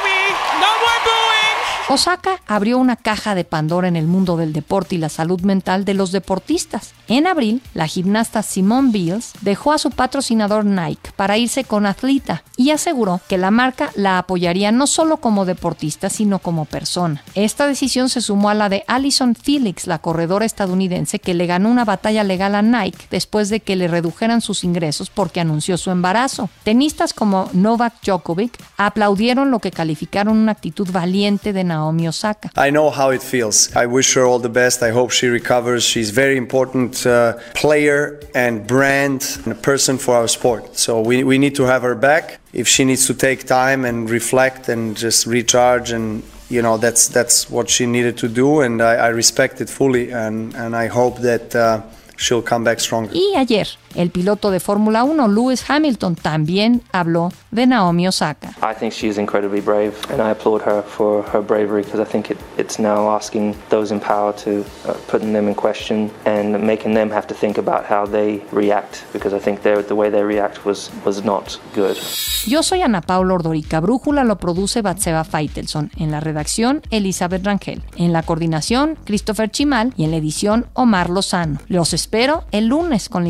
Osaka 1.88 2.42
abrió 2.48 2.80
una 2.80 2.96
caja 2.96 3.36
de 3.36 3.44
Pandora 3.44 3.88
en 3.88 3.96
el 3.96 4.08
mundo 4.08 4.38
del 4.38 4.54
deporte 4.54 4.96
y 4.96 4.98
la 4.98 5.08
salud 5.08 5.42
mental 5.42 5.86
de 5.86 5.94
los 5.94 6.12
deportistas. 6.12 6.96
En 7.08 7.28
abril, 7.28 7.62
la 7.76 7.86
gimnasta 7.86 8.42
Simone 8.42 8.92
Biles 8.92 9.34
dejó 9.42 9.72
a 9.72 9.78
su 9.78 9.92
patrocinador 9.92 10.66
Nike 10.66 11.12
para 11.16 11.38
irse 11.38 11.64
con 11.64 11.86
Atleta 11.86 12.44
y 12.58 12.72
aseguró 12.72 13.22
que 13.30 13.38
la 13.38 13.52
marca 13.52 13.92
la 13.94 14.18
apoyaría 14.18 14.72
no 14.72 14.88
solo 14.88 15.18
como 15.18 15.46
deportista, 15.46 16.10
sino 16.10 16.40
como 16.40 16.66
persona. 16.66 17.24
Esta 17.36 17.68
decisión 17.68 18.10
se 18.10 18.22
sumó 18.22 18.50
a 18.50 18.56
la 18.56 18.68
de 18.68 18.84
Alison 18.88 19.36
Felix, 19.36 19.86
la 19.86 20.00
corredora 20.00 20.46
estadounidense 20.46 21.20
que 21.20 21.36
le 21.36 21.46
ganó 21.46 21.70
una 21.70 21.86
batalla 21.86 22.24
legal 22.24 22.56
a 22.56 22.64
Nike 22.64 23.06
después 23.12 23.50
de 23.50 23.60
que 23.60 23.76
le 23.76 23.88
redujeran 23.88 24.42
sus 24.42 24.64
ingresos 24.64 25.12
porque 25.12 25.40
anunció 25.40 25.78
su 25.78 25.92
embarazo. 25.92 26.50
Tenistas 26.64 27.14
como 27.14 27.48
Novak 27.54 27.94
Djokovic 28.04 28.58
aplaudieron 28.78 29.52
lo 29.52 29.60
que 29.60 29.70
calificaron 29.70 30.40
una 30.40 30.54
actitud 30.54 30.90
valiente 30.92 31.54
de 31.54 31.64
Naomi 31.76 32.08
Osaka. 32.08 32.48
I 32.56 32.70
know 32.70 32.90
how 33.00 33.10
it 33.18 33.24
feels. 33.34 33.58
I 33.84 33.86
wish 33.98 34.10
her 34.16 34.26
all 34.30 34.40
the 34.40 34.56
best. 34.62 34.78
I 34.90 34.92
hope 35.00 35.10
she 35.20 35.28
recovers. 35.40 35.84
She's 35.94 36.10
very 36.24 36.38
important 36.46 36.92
uh, 37.06 37.14
player 37.54 38.00
and 38.34 38.54
brand 38.76 39.22
and 39.44 39.52
a 39.58 39.60
person 39.72 39.98
for 39.98 40.14
our 40.20 40.30
sport. 40.38 40.64
So 40.86 40.92
we, 41.10 41.16
we 41.32 41.38
need 41.38 41.56
to 41.56 41.64
have 41.64 41.82
her 41.90 41.98
back. 42.10 42.40
If 42.54 42.68
she 42.68 42.84
needs 42.90 43.04
to 43.08 43.14
take 43.28 43.40
time 43.46 43.80
and 43.90 44.10
reflect 44.20 44.70
and 44.74 44.82
just 45.06 45.20
recharge 45.38 45.92
and 45.98 46.24
you 46.56 46.62
know 46.62 46.78
that's 46.78 47.04
that's 47.18 47.50
what 47.50 47.68
she 47.70 47.86
needed 47.86 48.16
to 48.24 48.28
do 48.28 48.62
and 48.62 48.80
I, 48.82 48.94
I 49.08 49.10
respect 49.24 49.62
it 49.62 49.70
fully 49.70 50.12
and, 50.12 50.56
and 50.56 50.76
I 50.76 50.88
hope 50.88 51.16
that 51.22 51.56
uh, 51.56 51.82
she'll 52.18 52.44
come 52.52 52.64
back 52.64 52.80
stronger. 52.80 53.12
Y 53.14 53.34
ayer, 53.36 53.68
el 53.96 54.10
piloto 54.12 54.52
de 54.52 54.60
Fórmula 54.60 55.04
1, 55.04 55.28
Lewis 55.28 55.64
Hamilton, 55.70 56.16
también 56.16 56.82
habló 56.92 57.32
de 57.52 57.68
Naomi 57.68 58.08
Osaka. 58.08 58.50
I 58.62 58.74
think 58.78 58.94
she's 58.94 59.18
incredibly 59.18 59.62
brave, 59.62 59.94
and 60.12 60.22
I 60.22 60.32
applaud 60.32 60.62
her 60.64 60.84
for 60.84 61.24
her 61.32 61.42
bravery 61.42 61.84
because 61.84 62.00
I 62.00 62.06
think 62.06 62.32
it, 62.32 62.38
it's 62.58 62.80
now 62.80 63.10
asking 63.16 63.56
those 63.70 63.94
in 63.94 64.00
power 64.00 64.34
to 64.44 64.66
uh, 64.88 64.94
putting 65.10 65.34
them 65.34 65.48
in 65.48 65.56
question 65.56 66.12
and 66.26 66.62
making 66.62 66.94
them 66.94 67.10
have 67.10 67.28
to 67.28 67.36
think 67.36 67.58
about 67.58 67.86
how 67.86 68.06
they 68.06 68.42
react 68.52 69.04
because 69.14 69.34
I 69.34 69.40
think 69.40 69.62
the 69.62 69.96
way 69.96 70.10
they 70.10 70.24
react 70.24 70.66
was, 70.66 70.92
was 71.06 71.24
not 71.24 71.60
good. 71.74 71.98
Yo 72.46 72.62
soy 72.64 72.82
Ana 72.82 73.02
Paula 73.02 73.34
Ordorica. 73.34 73.80
Brújula 73.80 74.24
lo 74.24 74.38
produce 74.38 74.82
Batseba 74.82 75.24
Feitelson. 75.24 75.92
En 75.98 76.12
la 76.12 76.20
redacción, 76.20 76.82
Elizabeth 76.92 77.44
Rangel. 77.44 77.84
En 77.96 78.14
la 78.14 78.24
coordinación, 78.24 78.98
Christopher 79.06 79.50
Chimal. 79.50 79.94
Y 79.98 80.04
en 80.04 80.12
la 80.12 80.18
edición, 80.18 80.68
Omar 80.74 81.10
Lozano. 81.10 81.60
Los 81.68 81.94
espero 81.94 82.46
el 82.52 82.68
lunes 82.68 83.10
con 83.10 83.24
la 83.24 83.30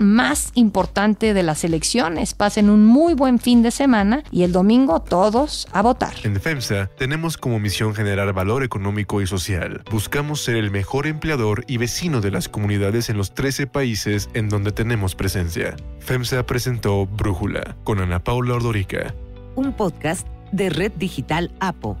información 0.00 0.10
más 0.10 0.50
importante 0.54 1.34
de 1.34 1.42
las 1.42 1.64
elecciones. 1.64 2.34
Pasen 2.34 2.70
un 2.70 2.84
muy 2.84 3.14
buen 3.14 3.38
fin 3.38 3.62
de 3.62 3.70
semana 3.70 4.22
y 4.30 4.42
el 4.42 4.52
domingo 4.52 5.00
todos 5.00 5.68
a 5.72 5.82
votar. 5.82 6.14
En 6.24 6.40
FEMSA 6.40 6.90
tenemos 6.98 7.36
como 7.36 7.58
misión 7.58 7.94
generar 7.94 8.32
valor 8.32 8.64
económico 8.64 9.20
y 9.20 9.26
social. 9.26 9.82
Buscamos 9.90 10.42
ser 10.42 10.56
el 10.56 10.70
mejor 10.70 11.06
empleador 11.06 11.64
y 11.66 11.76
vecino 11.76 12.20
de 12.20 12.30
las 12.30 12.48
comunidades 12.48 13.10
en 13.10 13.16
los 13.16 13.34
13 13.34 13.66
países 13.66 14.28
en 14.34 14.48
donde 14.48 14.72
tenemos 14.72 15.14
presencia. 15.14 15.76
FEMSA 16.00 16.44
presentó 16.44 17.06
Brújula 17.06 17.76
con 17.84 18.00
Ana 18.00 18.22
Paula 18.22 18.54
Ordorica. 18.54 19.14
Un 19.54 19.72
podcast 19.72 20.26
de 20.52 20.70
Red 20.70 20.92
Digital 20.96 21.50
APO. 21.60 21.96